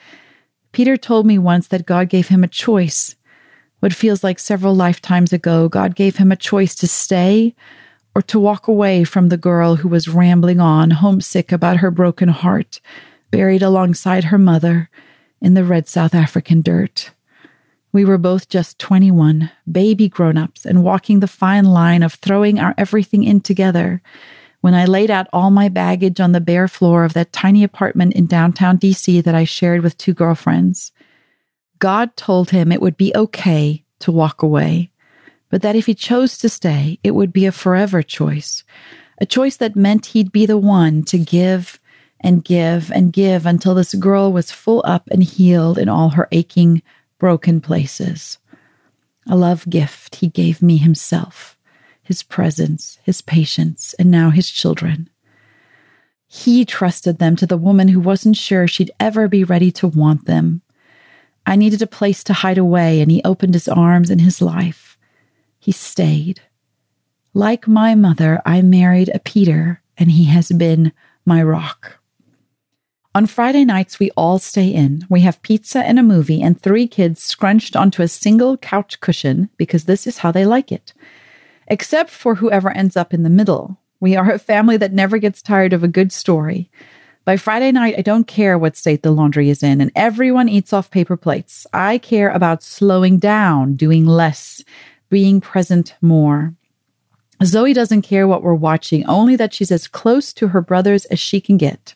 Peter 0.72 0.96
told 0.96 1.26
me 1.26 1.38
once 1.38 1.68
that 1.68 1.86
God 1.86 2.08
gave 2.08 2.28
him 2.28 2.44
a 2.44 2.48
choice. 2.48 3.14
What 3.80 3.92
feels 3.94 4.22
like 4.22 4.38
several 4.38 4.74
lifetimes 4.74 5.32
ago, 5.32 5.68
God 5.68 5.94
gave 5.94 6.16
him 6.16 6.30
a 6.30 6.36
choice 6.36 6.74
to 6.76 6.86
stay 6.86 7.54
or 8.14 8.22
to 8.22 8.38
walk 8.38 8.68
away 8.68 9.04
from 9.04 9.28
the 9.28 9.36
girl 9.36 9.76
who 9.76 9.88
was 9.88 10.08
rambling 10.08 10.60
on, 10.60 10.90
homesick 10.90 11.50
about 11.50 11.78
her 11.78 11.90
broken 11.90 12.28
heart, 12.28 12.80
buried 13.30 13.62
alongside 13.62 14.24
her 14.24 14.38
mother 14.38 14.90
in 15.40 15.54
the 15.54 15.64
red 15.64 15.88
South 15.88 16.14
African 16.14 16.62
dirt. 16.62 17.10
We 17.92 18.06
were 18.06 18.18
both 18.18 18.48
just 18.48 18.78
21, 18.78 19.50
baby 19.70 20.08
grown 20.08 20.38
ups, 20.38 20.64
and 20.64 20.82
walking 20.82 21.20
the 21.20 21.28
fine 21.28 21.66
line 21.66 22.02
of 22.02 22.14
throwing 22.14 22.58
our 22.58 22.74
everything 22.78 23.22
in 23.22 23.40
together 23.42 24.00
when 24.62 24.74
I 24.74 24.86
laid 24.86 25.10
out 25.10 25.26
all 25.32 25.50
my 25.50 25.68
baggage 25.68 26.20
on 26.20 26.32
the 26.32 26.40
bare 26.40 26.68
floor 26.68 27.04
of 27.04 27.12
that 27.12 27.32
tiny 27.32 27.62
apartment 27.64 28.14
in 28.14 28.26
downtown 28.26 28.78
DC 28.78 29.22
that 29.24 29.34
I 29.34 29.44
shared 29.44 29.82
with 29.82 29.98
two 29.98 30.14
girlfriends. 30.14 30.92
God 31.80 32.16
told 32.16 32.50
him 32.50 32.70
it 32.70 32.80
would 32.80 32.96
be 32.96 33.12
okay 33.14 33.84
to 33.98 34.12
walk 34.12 34.42
away, 34.42 34.90
but 35.50 35.62
that 35.62 35.76
if 35.76 35.86
he 35.86 35.94
chose 35.94 36.38
to 36.38 36.48
stay, 36.48 36.98
it 37.02 37.10
would 37.10 37.32
be 37.32 37.44
a 37.44 37.52
forever 37.52 38.02
choice, 38.02 38.62
a 39.18 39.26
choice 39.26 39.56
that 39.56 39.76
meant 39.76 40.06
he'd 40.06 40.32
be 40.32 40.46
the 40.46 40.58
one 40.58 41.02
to 41.04 41.18
give 41.18 41.80
and 42.20 42.44
give 42.44 42.90
and 42.92 43.12
give 43.12 43.44
until 43.44 43.74
this 43.74 43.94
girl 43.94 44.32
was 44.32 44.52
full 44.52 44.82
up 44.86 45.08
and 45.10 45.24
healed 45.24 45.76
in 45.76 45.88
all 45.88 46.10
her 46.10 46.28
aching, 46.30 46.82
broken 47.22 47.60
places. 47.60 48.38
A 49.28 49.36
love 49.36 49.64
gift 49.70 50.16
he 50.16 50.26
gave 50.26 50.60
me 50.60 50.76
himself, 50.76 51.56
his 52.02 52.24
presence, 52.24 52.98
his 53.04 53.22
patience, 53.22 53.94
and 53.96 54.10
now 54.10 54.30
his 54.30 54.50
children. 54.50 55.08
He 56.26 56.64
trusted 56.64 57.20
them 57.20 57.36
to 57.36 57.46
the 57.46 57.56
woman 57.56 57.86
who 57.86 58.00
wasn't 58.00 58.36
sure 58.36 58.66
she'd 58.66 58.90
ever 58.98 59.28
be 59.28 59.44
ready 59.44 59.70
to 59.70 59.86
want 59.86 60.24
them. 60.24 60.62
I 61.46 61.54
needed 61.54 61.80
a 61.80 61.86
place 61.86 62.24
to 62.24 62.32
hide 62.32 62.58
away, 62.58 63.00
and 63.00 63.08
he 63.08 63.22
opened 63.24 63.54
his 63.54 63.68
arms 63.68 64.10
and 64.10 64.20
his 64.20 64.42
life. 64.42 64.98
He 65.60 65.70
stayed. 65.70 66.40
Like 67.34 67.68
my 67.68 67.94
mother, 67.94 68.42
I 68.44 68.62
married 68.62 69.12
a 69.14 69.20
Peter, 69.20 69.80
and 69.96 70.10
he 70.10 70.24
has 70.24 70.50
been 70.50 70.92
my 71.24 71.40
rock. 71.40 72.01
On 73.14 73.26
Friday 73.26 73.66
nights, 73.66 73.98
we 73.98 74.10
all 74.16 74.38
stay 74.38 74.68
in. 74.68 75.06
We 75.10 75.20
have 75.20 75.42
pizza 75.42 75.80
and 75.80 75.98
a 75.98 76.02
movie, 76.02 76.40
and 76.40 76.58
three 76.58 76.86
kids 76.86 77.22
scrunched 77.22 77.76
onto 77.76 78.00
a 78.00 78.08
single 78.08 78.56
couch 78.56 79.00
cushion 79.00 79.50
because 79.58 79.84
this 79.84 80.06
is 80.06 80.18
how 80.18 80.32
they 80.32 80.46
like 80.46 80.72
it. 80.72 80.94
Except 81.68 82.08
for 82.08 82.36
whoever 82.36 82.70
ends 82.70 82.96
up 82.96 83.12
in 83.12 83.22
the 83.22 83.28
middle. 83.28 83.78
We 84.00 84.16
are 84.16 84.32
a 84.32 84.38
family 84.38 84.78
that 84.78 84.94
never 84.94 85.18
gets 85.18 85.42
tired 85.42 85.74
of 85.74 85.84
a 85.84 85.88
good 85.88 86.10
story. 86.10 86.70
By 87.26 87.36
Friday 87.36 87.70
night, 87.70 87.96
I 87.98 88.02
don't 88.02 88.26
care 88.26 88.56
what 88.56 88.78
state 88.78 89.02
the 89.02 89.12
laundry 89.12 89.50
is 89.50 89.62
in, 89.62 89.82
and 89.82 89.92
everyone 89.94 90.48
eats 90.48 90.72
off 90.72 90.90
paper 90.90 91.18
plates. 91.18 91.66
I 91.74 91.98
care 91.98 92.30
about 92.30 92.62
slowing 92.62 93.18
down, 93.18 93.74
doing 93.74 94.06
less, 94.06 94.64
being 95.10 95.38
present 95.38 95.94
more. 96.00 96.54
Zoe 97.44 97.74
doesn't 97.74 98.02
care 98.02 98.26
what 98.26 98.42
we're 98.42 98.54
watching, 98.54 99.04
only 99.06 99.36
that 99.36 99.52
she's 99.52 99.70
as 99.70 99.86
close 99.86 100.32
to 100.32 100.48
her 100.48 100.62
brothers 100.62 101.04
as 101.06 101.20
she 101.20 101.40
can 101.40 101.58
get. 101.58 101.94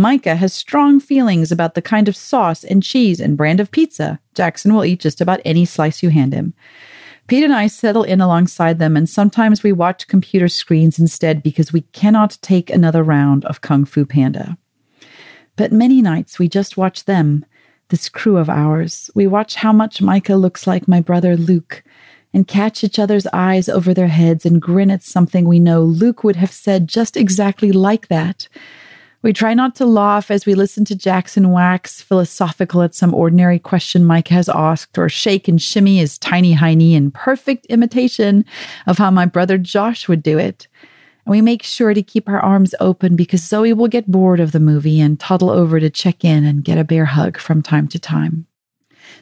Micah 0.00 0.36
has 0.36 0.54
strong 0.54 1.00
feelings 1.00 1.50
about 1.50 1.74
the 1.74 1.82
kind 1.82 2.06
of 2.06 2.16
sauce 2.16 2.62
and 2.62 2.84
cheese 2.84 3.18
and 3.18 3.36
brand 3.36 3.58
of 3.58 3.72
pizza. 3.72 4.20
Jackson 4.32 4.72
will 4.72 4.84
eat 4.84 5.00
just 5.00 5.20
about 5.20 5.40
any 5.44 5.64
slice 5.64 6.04
you 6.04 6.10
hand 6.10 6.32
him. 6.32 6.54
Pete 7.26 7.42
and 7.42 7.52
I 7.52 7.66
settle 7.66 8.04
in 8.04 8.20
alongside 8.20 8.78
them, 8.78 8.96
and 8.96 9.08
sometimes 9.08 9.64
we 9.64 9.72
watch 9.72 10.06
computer 10.06 10.48
screens 10.48 11.00
instead 11.00 11.42
because 11.42 11.72
we 11.72 11.80
cannot 11.92 12.38
take 12.42 12.70
another 12.70 13.02
round 13.02 13.44
of 13.46 13.60
Kung 13.60 13.84
Fu 13.84 14.06
Panda. 14.06 14.56
But 15.56 15.72
many 15.72 16.00
nights 16.00 16.38
we 16.38 16.48
just 16.48 16.76
watch 16.76 17.04
them, 17.04 17.44
this 17.88 18.08
crew 18.08 18.36
of 18.36 18.48
ours. 18.48 19.10
We 19.16 19.26
watch 19.26 19.56
how 19.56 19.72
much 19.72 20.00
Micah 20.00 20.36
looks 20.36 20.64
like 20.64 20.86
my 20.86 21.00
brother 21.00 21.36
Luke 21.36 21.82
and 22.32 22.46
catch 22.46 22.84
each 22.84 23.00
other's 23.00 23.26
eyes 23.32 23.68
over 23.68 23.92
their 23.92 24.08
heads 24.08 24.46
and 24.46 24.62
grin 24.62 24.92
at 24.92 25.02
something 25.02 25.48
we 25.48 25.58
know 25.58 25.82
Luke 25.82 26.22
would 26.22 26.36
have 26.36 26.52
said 26.52 26.86
just 26.86 27.16
exactly 27.16 27.72
like 27.72 28.06
that. 28.08 28.46
We 29.20 29.32
try 29.32 29.52
not 29.52 29.74
to 29.76 29.84
laugh 29.84 30.30
as 30.30 30.46
we 30.46 30.54
listen 30.54 30.84
to 30.86 30.96
Jackson 30.96 31.50
wax 31.50 32.00
philosophical 32.00 32.82
at 32.82 32.94
some 32.94 33.12
ordinary 33.12 33.58
question 33.58 34.04
Mike 34.04 34.28
has 34.28 34.48
asked, 34.48 34.96
or 34.96 35.08
shake 35.08 35.48
and 35.48 35.60
shimmy 35.60 35.98
his 35.98 36.18
tiny 36.18 36.54
hiney 36.54 36.92
in 36.92 37.10
perfect 37.10 37.66
imitation 37.66 38.44
of 38.86 38.98
how 38.98 39.10
my 39.10 39.26
brother 39.26 39.58
Josh 39.58 40.06
would 40.06 40.22
do 40.22 40.38
it. 40.38 40.68
And 41.26 41.32
we 41.32 41.40
make 41.40 41.64
sure 41.64 41.94
to 41.94 42.02
keep 42.02 42.28
our 42.28 42.40
arms 42.40 42.76
open 42.78 43.16
because 43.16 43.44
Zoe 43.44 43.72
will 43.72 43.88
get 43.88 44.10
bored 44.10 44.38
of 44.38 44.52
the 44.52 44.60
movie 44.60 45.00
and 45.00 45.18
toddle 45.18 45.50
over 45.50 45.80
to 45.80 45.90
check 45.90 46.24
in 46.24 46.44
and 46.44 46.64
get 46.64 46.78
a 46.78 46.84
bear 46.84 47.04
hug 47.04 47.38
from 47.38 47.60
time 47.60 47.88
to 47.88 47.98
time 47.98 48.47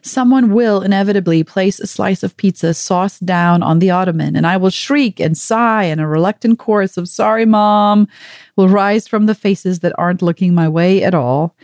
someone 0.07 0.53
will 0.53 0.81
inevitably 0.81 1.43
place 1.45 1.81
a 1.81 1.87
slice 1.87 2.23
of 2.23 2.37
pizza 2.37 2.75
sauce 2.75 3.19
down 3.19 3.63
on 3.63 3.79
the 3.79 3.91
ottoman, 3.91 4.37
and 4.37 4.47
I 4.47 4.57
will 4.57 4.71
shriek 4.71 5.21
and 5.21 5.37
sigh, 5.37 5.85
and 5.85 6.01
a 6.01 6.07
reluctant 6.07 6.59
chorus 6.59 6.97
of 6.97 7.09
sorry, 7.09 7.45
mom 7.45 8.09
will 8.57 8.69
rise 8.69 9.07
from 9.09 9.27
the 9.27 9.35
faces 9.35 9.81
that 9.81 9.95
aren't 9.99 10.23
looking 10.23 10.55
my 10.55 10.69
way 10.69 11.03
at 11.03 11.15
all. 11.15 11.55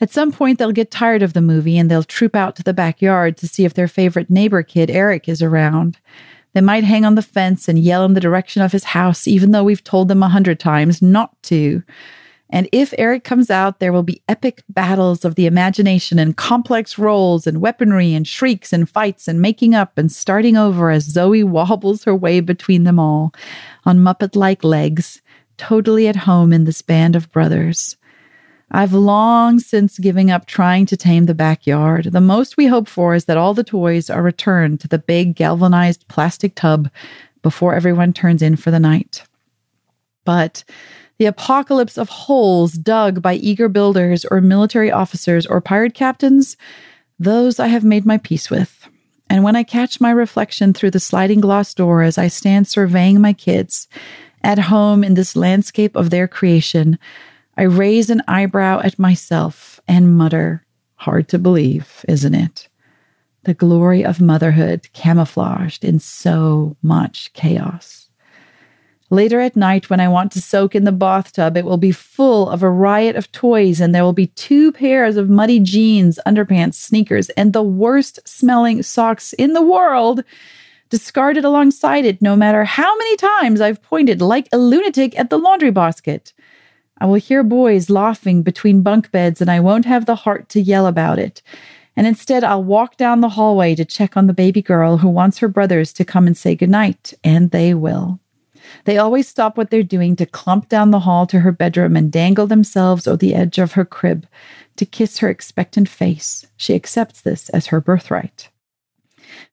At 0.00 0.10
some 0.10 0.30
point, 0.30 0.58
they'll 0.58 0.72
get 0.72 0.90
tired 0.90 1.22
of 1.22 1.32
the 1.32 1.40
movie 1.40 1.78
and 1.78 1.90
they'll 1.90 2.02
troop 2.02 2.34
out 2.34 2.54
to 2.56 2.62
the 2.62 2.74
backyard 2.74 3.36
to 3.38 3.48
see 3.48 3.64
if 3.64 3.74
their 3.74 3.88
favorite 3.88 4.28
neighbor 4.28 4.62
kid, 4.62 4.90
Eric, 4.90 5.28
is 5.28 5.42
around. 5.42 5.98
They 6.52 6.60
might 6.60 6.84
hang 6.84 7.04
on 7.04 7.14
the 7.14 7.22
fence 7.22 7.68
and 7.68 7.78
yell 7.78 8.04
in 8.04 8.14
the 8.14 8.20
direction 8.20 8.62
of 8.62 8.72
his 8.72 8.84
house, 8.84 9.26
even 9.26 9.52
though 9.52 9.64
we've 9.64 9.84
told 9.84 10.08
them 10.08 10.22
a 10.22 10.28
hundred 10.28 10.60
times 10.60 11.00
not 11.00 11.30
to. 11.44 11.82
And 12.50 12.68
if 12.70 12.94
Eric 12.96 13.24
comes 13.24 13.50
out, 13.50 13.80
there 13.80 13.92
will 13.92 14.04
be 14.04 14.22
epic 14.28 14.62
battles 14.68 15.24
of 15.24 15.34
the 15.34 15.46
imagination 15.46 16.18
and 16.18 16.36
complex 16.36 16.96
roles 16.96 17.46
and 17.46 17.60
weaponry 17.60 18.14
and 18.14 18.26
shrieks 18.26 18.72
and 18.72 18.88
fights 18.88 19.26
and 19.26 19.40
making 19.40 19.74
up 19.74 19.98
and 19.98 20.12
starting 20.12 20.56
over 20.56 20.90
as 20.90 21.04
Zoe 21.04 21.42
wobbles 21.42 22.04
her 22.04 22.14
way 22.14 22.40
between 22.40 22.84
them 22.84 23.00
all 23.00 23.34
on 23.84 23.98
Muppet 23.98 24.36
like 24.36 24.62
legs, 24.62 25.20
totally 25.56 26.06
at 26.06 26.16
home 26.16 26.52
in 26.52 26.64
this 26.64 26.82
band 26.82 27.16
of 27.16 27.30
brothers. 27.32 27.96
I've 28.70 28.92
long 28.92 29.58
since 29.58 29.98
given 29.98 30.30
up 30.30 30.46
trying 30.46 30.86
to 30.86 30.96
tame 30.96 31.26
the 31.26 31.34
backyard. 31.34 32.06
The 32.06 32.20
most 32.20 32.56
we 32.56 32.66
hope 32.66 32.88
for 32.88 33.14
is 33.14 33.26
that 33.26 33.36
all 33.36 33.54
the 33.54 33.64
toys 33.64 34.10
are 34.10 34.22
returned 34.22 34.80
to 34.80 34.88
the 34.88 34.98
big 34.98 35.34
galvanized 35.34 36.06
plastic 36.08 36.54
tub 36.56 36.90
before 37.42 37.74
everyone 37.74 38.12
turns 38.12 38.42
in 38.42 38.56
for 38.56 38.72
the 38.72 38.80
night. 38.80 39.22
But 40.24 40.64
the 41.18 41.26
apocalypse 41.26 41.96
of 41.96 42.08
holes 42.08 42.72
dug 42.72 43.22
by 43.22 43.34
eager 43.34 43.68
builders 43.68 44.24
or 44.26 44.40
military 44.40 44.90
officers 44.90 45.46
or 45.46 45.60
pirate 45.60 45.94
captains, 45.94 46.56
those 47.18 47.58
I 47.58 47.68
have 47.68 47.84
made 47.84 48.04
my 48.04 48.18
peace 48.18 48.50
with. 48.50 48.88
And 49.28 49.42
when 49.42 49.56
I 49.56 49.62
catch 49.62 50.00
my 50.00 50.10
reflection 50.10 50.72
through 50.72 50.92
the 50.92 51.00
sliding 51.00 51.40
glass 51.40 51.74
door 51.74 52.02
as 52.02 52.18
I 52.18 52.28
stand 52.28 52.68
surveying 52.68 53.20
my 53.20 53.32
kids 53.32 53.88
at 54.42 54.58
home 54.58 55.02
in 55.02 55.14
this 55.14 55.34
landscape 55.34 55.96
of 55.96 56.10
their 56.10 56.28
creation, 56.28 56.98
I 57.56 57.62
raise 57.62 58.10
an 58.10 58.22
eyebrow 58.28 58.80
at 58.84 58.98
myself 58.98 59.80
and 59.88 60.16
mutter, 60.16 60.62
Hard 60.96 61.28
to 61.28 61.38
believe, 61.38 62.04
isn't 62.08 62.34
it? 62.34 62.68
The 63.44 63.54
glory 63.54 64.04
of 64.04 64.20
motherhood 64.20 64.88
camouflaged 64.92 65.84
in 65.84 65.98
so 65.98 66.76
much 66.82 67.32
chaos. 67.32 68.05
Later 69.08 69.40
at 69.40 69.54
night, 69.54 69.88
when 69.88 70.00
I 70.00 70.08
want 70.08 70.32
to 70.32 70.42
soak 70.42 70.74
in 70.74 70.82
the 70.82 70.90
bathtub, 70.90 71.56
it 71.56 71.64
will 71.64 71.76
be 71.76 71.92
full 71.92 72.50
of 72.50 72.64
a 72.64 72.70
riot 72.70 73.14
of 73.14 73.30
toys, 73.30 73.80
and 73.80 73.94
there 73.94 74.02
will 74.02 74.12
be 74.12 74.26
two 74.26 74.72
pairs 74.72 75.16
of 75.16 75.30
muddy 75.30 75.60
jeans, 75.60 76.18
underpants, 76.26 76.74
sneakers, 76.74 77.28
and 77.30 77.52
the 77.52 77.62
worst 77.62 78.18
smelling 78.26 78.82
socks 78.82 79.32
in 79.34 79.52
the 79.52 79.62
world 79.62 80.24
discarded 80.90 81.44
alongside 81.44 82.04
it, 82.04 82.20
no 82.20 82.34
matter 82.34 82.64
how 82.64 82.96
many 82.98 83.16
times 83.16 83.60
I've 83.60 83.82
pointed 83.82 84.20
like 84.20 84.48
a 84.52 84.58
lunatic 84.58 85.16
at 85.16 85.30
the 85.30 85.38
laundry 85.38 85.70
basket. 85.70 86.32
I 86.98 87.06
will 87.06 87.14
hear 87.14 87.44
boys 87.44 87.88
laughing 87.88 88.42
between 88.42 88.82
bunk 88.82 89.12
beds, 89.12 89.40
and 89.40 89.50
I 89.50 89.60
won't 89.60 89.84
have 89.84 90.06
the 90.06 90.16
heart 90.16 90.48
to 90.50 90.60
yell 90.60 90.86
about 90.86 91.20
it. 91.20 91.42
And 91.94 92.08
instead, 92.08 92.42
I'll 92.42 92.64
walk 92.64 92.96
down 92.96 93.20
the 93.20 93.28
hallway 93.28 93.76
to 93.76 93.84
check 93.84 94.16
on 94.16 94.26
the 94.26 94.32
baby 94.32 94.62
girl 94.62 94.96
who 94.96 95.08
wants 95.08 95.38
her 95.38 95.48
brothers 95.48 95.92
to 95.94 96.04
come 96.04 96.26
and 96.26 96.36
say 96.36 96.56
goodnight, 96.56 97.14
and 97.22 97.52
they 97.52 97.72
will. 97.72 98.18
They 98.84 98.98
always 98.98 99.28
stop 99.28 99.56
what 99.56 99.70
they're 99.70 99.82
doing 99.82 100.16
to 100.16 100.26
clump 100.26 100.68
down 100.68 100.90
the 100.90 101.00
hall 101.00 101.26
to 101.26 101.40
her 101.40 101.52
bedroom 101.52 101.96
and 101.96 102.10
dangle 102.12 102.46
themselves 102.46 103.06
over 103.06 103.16
the 103.16 103.34
edge 103.34 103.58
of 103.58 103.72
her 103.72 103.84
crib 103.84 104.26
to 104.76 104.86
kiss 104.86 105.18
her 105.18 105.28
expectant 105.28 105.88
face. 105.88 106.46
She 106.56 106.74
accepts 106.74 107.20
this 107.20 107.48
as 107.50 107.66
her 107.66 107.80
birthright. 107.80 108.50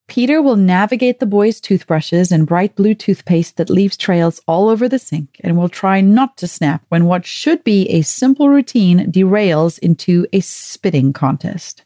Peter 0.08 0.42
will 0.42 0.58
navigate 0.58 1.20
the 1.20 1.26
boys' 1.26 1.62
toothbrushes 1.62 2.32
and 2.32 2.46
bright 2.46 2.76
blue 2.76 2.94
toothpaste 2.94 3.58
that 3.58 3.70
leaves 3.70 3.98
trails 3.98 4.42
all 4.48 4.68
over 4.68 4.88
the 4.90 5.00
sink 5.00 5.40
and 5.44 5.58
will 5.58 5.70
try 5.70 6.02
not 6.02 6.38
to 6.38 6.48
snap 6.48 6.84
when 6.90 7.06
what 7.06 7.26
should 7.26 7.64
be 7.64 7.90
a 7.90 8.02
simple 8.02 8.50
routine 8.50 9.12
derails 9.12 9.80
into 9.80 10.28
a 10.34 10.42
spitting 10.42 11.14
contest. 11.14 11.83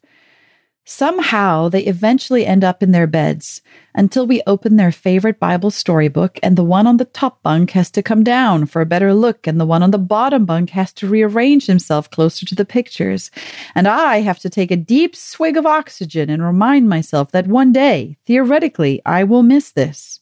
Somehow 0.90 1.68
they 1.68 1.84
eventually 1.84 2.46
end 2.46 2.64
up 2.64 2.82
in 2.82 2.94
their 2.94 3.08
beds 3.08 3.62
until 3.94 4.26
we 4.26 4.42
open 4.48 4.78
their 4.78 4.94
favorite 4.94 5.38
Bible 5.38 5.70
storybook, 5.70 6.40
and 6.42 6.56
the 6.56 6.64
one 6.64 6.88
on 6.88 6.96
the 6.96 7.04
top 7.04 7.44
bunk 7.44 7.72
has 7.72 7.92
to 7.92 8.02
come 8.02 8.24
down 8.24 8.68
for 8.68 8.82
a 8.82 8.86
better 8.86 9.14
look, 9.14 9.48
and 9.48 9.60
the 9.60 9.66
one 9.66 9.84
on 9.84 9.92
the 9.92 9.98
bottom 9.98 10.46
bunk 10.46 10.70
has 10.70 10.94
to 10.94 11.06
rearrange 11.06 11.66
himself 11.66 12.10
closer 12.10 12.46
to 12.46 12.56
the 12.56 12.64
pictures. 12.64 13.32
And 13.76 13.86
I 13.86 14.22
have 14.22 14.40
to 14.40 14.50
take 14.50 14.72
a 14.72 14.78
deep 14.78 15.14
swig 15.14 15.58
of 15.58 15.66
oxygen 15.66 16.30
and 16.30 16.42
remind 16.42 16.88
myself 16.88 17.34
that 17.34 17.48
one 17.48 17.74
day, 17.74 18.16
theoretically, 18.26 19.02
I 19.06 19.26
will 19.26 19.44
miss 19.44 19.72
this. 19.72 20.22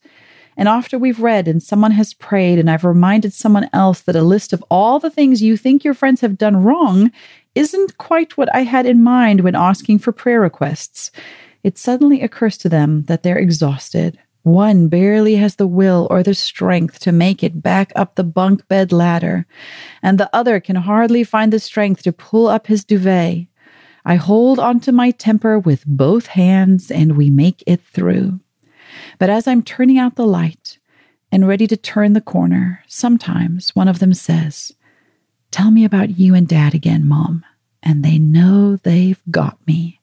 And 0.58 0.68
after 0.68 0.98
we've 0.98 1.20
read 1.20 1.48
and 1.48 1.62
someone 1.62 1.92
has 1.92 2.16
prayed, 2.16 2.58
and 2.58 2.72
I've 2.72 2.86
reminded 2.86 3.34
someone 3.34 3.70
else 3.72 4.02
that 4.02 4.16
a 4.16 4.24
list 4.24 4.52
of 4.52 4.64
all 4.72 4.98
the 4.98 5.12
things 5.12 5.44
you 5.44 5.58
think 5.58 5.84
your 5.84 5.94
friends 5.94 6.22
have 6.22 6.40
done 6.40 6.64
wrong 6.64 7.12
isn't 7.56 7.98
quite 7.98 8.38
what 8.38 8.54
I 8.54 8.62
had 8.62 8.86
in 8.86 9.02
mind 9.02 9.42
when 9.42 9.56
asking 9.56 10.00
for 10.00 10.12
prayer 10.12 10.42
requests. 10.42 11.12
It 11.64 11.78
suddenly 11.78 12.22
occurs 12.22 12.58
to 12.60 12.70
them 12.70 13.04
that 13.04 13.24
they're 13.24 13.38
exhausted. 13.38 14.20
One 14.44 14.90
barely 14.90 15.38
has 15.38 15.56
the 15.56 15.66
will 15.66 16.06
or 16.12 16.22
the 16.22 16.36
strength 16.36 17.00
to 17.00 17.12
make 17.12 17.42
it 17.42 17.64
back 17.64 17.92
up 17.96 18.14
the 18.14 18.24
bunk 18.24 18.68
bed 18.68 18.92
ladder, 18.92 19.48
and 20.04 20.20
the 20.20 20.30
other 20.36 20.60
can 20.60 20.76
hardly 20.76 21.24
find 21.24 21.52
the 21.52 21.60
strength 21.60 22.04
to 22.04 22.12
pull 22.12 22.48
up 22.48 22.68
his 22.68 22.86
duvet. 22.86 23.48
I 24.06 24.16
hold 24.16 24.60
onto 24.60 24.92
my 24.92 25.10
temper 25.10 25.58
with 25.58 25.84
both 25.88 26.28
hands 26.28 26.92
and 26.92 27.18
we 27.18 27.32
make 27.32 27.64
it 27.66 27.82
through. 27.82 28.40
But 29.18 29.32
as 29.32 29.48
I'm 29.48 29.64
turning 29.64 29.98
out 29.98 30.16
the 30.16 30.28
light 30.28 30.78
and 31.32 31.48
ready 31.48 31.66
to 31.66 31.76
turn 31.76 32.14
the 32.14 32.22
corner, 32.22 32.84
sometimes 32.86 33.76
one 33.76 33.88
of 33.88 33.98
them 33.98 34.14
says, 34.14 34.74
Tell 35.56 35.72
me 35.72 35.86
about 35.86 36.20
you 36.20 36.36
and 36.36 36.46
dad 36.46 36.74
again, 36.74 37.08
Mom. 37.08 37.46
And 37.82 38.04
they 38.04 38.20
know 38.20 38.76
they've 38.76 39.22
got 39.32 39.58
me. 39.66 40.02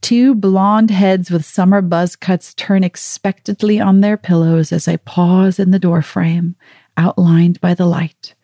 Two 0.00 0.34
blonde 0.34 0.90
heads 0.90 1.30
with 1.30 1.44
summer 1.44 1.82
buzz 1.82 2.16
cuts 2.16 2.54
turn 2.54 2.82
expectantly 2.82 3.78
on 3.78 4.00
their 4.00 4.16
pillows 4.16 4.72
as 4.72 4.88
I 4.88 4.96
pause 4.96 5.58
in 5.58 5.72
the 5.72 5.78
doorframe, 5.78 6.54
outlined 6.96 7.60
by 7.60 7.74
the 7.74 7.84
light. 7.84 8.34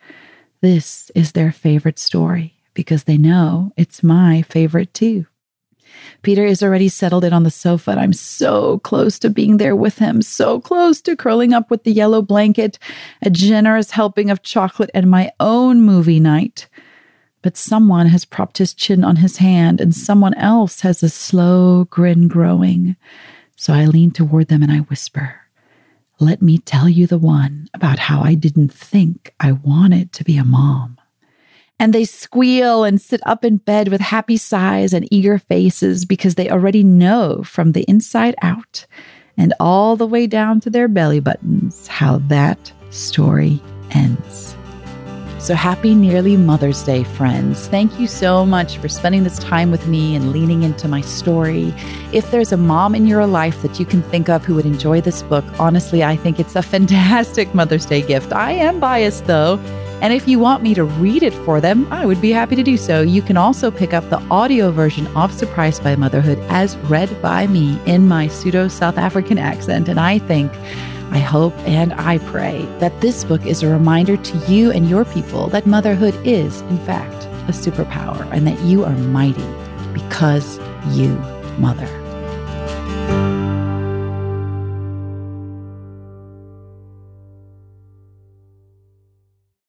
This 0.61 1.11
is 1.15 1.33
their 1.33 1.51
favorite 1.51 1.99
story 1.99 2.57
because 2.75 3.05
they 3.05 3.17
know 3.17 3.73
it's 3.79 4.03
my 4.03 4.43
favorite 4.43 4.93
too. 4.93 5.25
Peter 6.23 6.45
is 6.45 6.63
already 6.63 6.89
settled 6.89 7.25
in 7.25 7.33
on 7.33 7.43
the 7.43 7.51
sofa, 7.51 7.91
and 7.91 8.01
I'm 8.01 8.13
so 8.13 8.79
close 8.81 9.19
to 9.21 9.31
being 9.31 9.57
there 9.59 9.77
with 9.77 9.99
him, 9.99 10.23
so 10.23 10.61
close 10.61 11.01
to 11.03 11.17
curling 11.17 11.53
up 11.53 11.71
with 11.71 11.85
the 11.85 11.93
yellow 11.93 12.23
blanket, 12.23 12.79
a 13.23 13.31
generous 13.31 13.91
helping 13.91 14.31
of 14.31 14.43
chocolate, 14.43 14.91
and 14.95 15.11
my 15.11 15.31
own 15.41 15.83
movie 15.83 16.21
night. 16.21 16.69
But 17.43 17.57
someone 17.57 18.07
has 18.07 18.25
propped 18.25 18.59
his 18.59 18.73
chin 18.73 19.05
on 19.05 19.17
his 19.17 19.37
hand, 19.37 19.81
and 19.81 19.95
someone 19.95 20.35
else 20.35 20.81
has 20.81 21.03
a 21.03 21.09
slow 21.09 21.85
grin 21.85 22.29
growing. 22.29 22.97
So 23.57 23.73
I 23.73 23.85
lean 23.85 24.11
toward 24.11 24.49
them 24.49 24.63
and 24.63 24.73
I 24.73 24.79
whisper, 24.79 25.41
Let 26.19 26.43
me 26.43 26.59
tell 26.59 26.89
you 26.89 27.07
the 27.07 27.19
one 27.19 27.69
about 27.75 27.99
how 27.99 28.23
I 28.23 28.35
didn't 28.35 28.73
think 28.73 29.35
I 29.41 29.53
wanted 29.53 30.13
to 30.15 30.25
be 30.25 30.37
a 30.37 30.45
mom 30.45 30.99
and 31.79 31.93
they 31.93 32.05
squeal 32.05 32.85
and 32.85 33.01
sit 33.01 33.21
up 33.27 33.45
in 33.45 33.57
bed 33.57 33.89
with 33.89 34.01
happy 34.01 34.37
sighs 34.37 34.93
and 34.93 35.09
eager 35.13 35.39
faces 35.39 36.05
because 36.05 36.37
they 36.37 36.51
already 36.51 36.83
know 36.83 37.43
from 37.43 37.73
the 37.73 37.85
inside 37.89 38.35
out 38.43 38.87
and 39.37 39.53
all 39.59 39.97
the 39.97 40.07
way 40.07 40.27
down 40.27 40.61
to 40.61 40.71
their 40.71 40.89
belly 40.89 41.21
buttons 41.21 41.87
how 41.89 42.19
that 42.19 42.73
story 42.91 43.61
ends. 43.91 44.57
So 45.45 45.55
happy 45.55 45.95
nearly 45.95 46.39
Mother's 46.39 46.83
Day, 46.85 47.05
friends. 47.05 47.69
Thank 47.69 48.01
you 48.01 48.07
so 48.07 48.47
much 48.47 48.79
for 48.79 48.89
spending 48.89 49.25
this 49.25 49.39
time 49.39 49.71
with 49.71 49.87
me 49.87 50.17
and 50.17 50.33
leaning 50.33 50.63
into 50.63 50.89
my 50.89 51.03
story. 51.03 51.75
If 52.15 52.31
there's 52.31 52.51
a 52.51 52.57
mom 52.57 52.95
in 52.95 53.07
your 53.07 53.27
life 53.27 53.61
that 53.61 53.79
you 53.79 53.85
can 53.85 54.01
think 54.05 54.31
of 54.31 54.43
who 54.43 54.55
would 54.55 54.65
enjoy 54.65 55.03
this 55.03 55.23
book, 55.23 55.45
honestly, 55.61 56.03
I 56.03 56.17
think 56.17 56.41
it's 56.41 56.57
a 56.57 56.63
fantastic 56.75 57.55
Mother's 57.55 57.85
Day 57.85 58.01
gift. 58.01 58.33
I 58.33 58.53
am 58.53 58.81
biased 58.81 59.27
though. 59.27 59.59
And 60.05 60.13
if 60.13 60.29
you 60.29 60.39
want 60.39 60.63
me 60.63 60.75
to 60.75 60.85
read 60.85 61.23
it 61.23 61.33
for 61.33 61.63
them, 61.63 61.91
I 61.91 62.05
would 62.05 62.21
be 62.21 62.31
happy 62.31 62.57
to 62.57 62.63
do 62.63 62.77
so. 62.77 63.01
You 63.01 63.23
can 63.23 63.39
also 63.39 63.71
pick 63.71 63.95
up 63.95 64.11
the 64.11 64.21
audio 64.31 64.71
version 64.71 65.07
of 65.17 65.33
Surprised 65.33 65.83
by 65.83 65.97
Motherhood 65.97 66.39
as 66.51 66.77
read 66.91 67.23
by 67.23 67.47
me 67.47 67.81
in 67.87 68.07
my 68.07 68.27
pseudo 68.27 68.69
South 68.69 68.99
African 68.99 69.39
accent. 69.39 69.89
And 69.89 69.99
I 69.99 70.19
think, 70.19 70.53
I 71.13 71.21
hope, 71.21 71.55
and 71.61 71.95
I 71.95 72.19
pray 72.19 72.67
that 72.81 73.01
this 73.01 73.25
book 73.25 73.47
is 73.47 73.63
a 73.63 73.71
reminder 73.71 74.19
to 74.19 74.39
you 74.47 74.71
and 74.71 74.91
your 74.91 75.07
people 75.07 75.49
that 75.49 75.65
motherhood 75.65 76.15
is, 76.23 76.61
in 76.61 76.79
fact, 76.81 77.25
a 77.49 77.53
superpower 77.53 78.31
and 78.31 78.47
that 78.47 78.61
you 78.61 78.85
are 78.85 78.93
mighty 78.95 79.49
because 79.95 80.59
you 80.91 81.15
mother. 81.57 82.04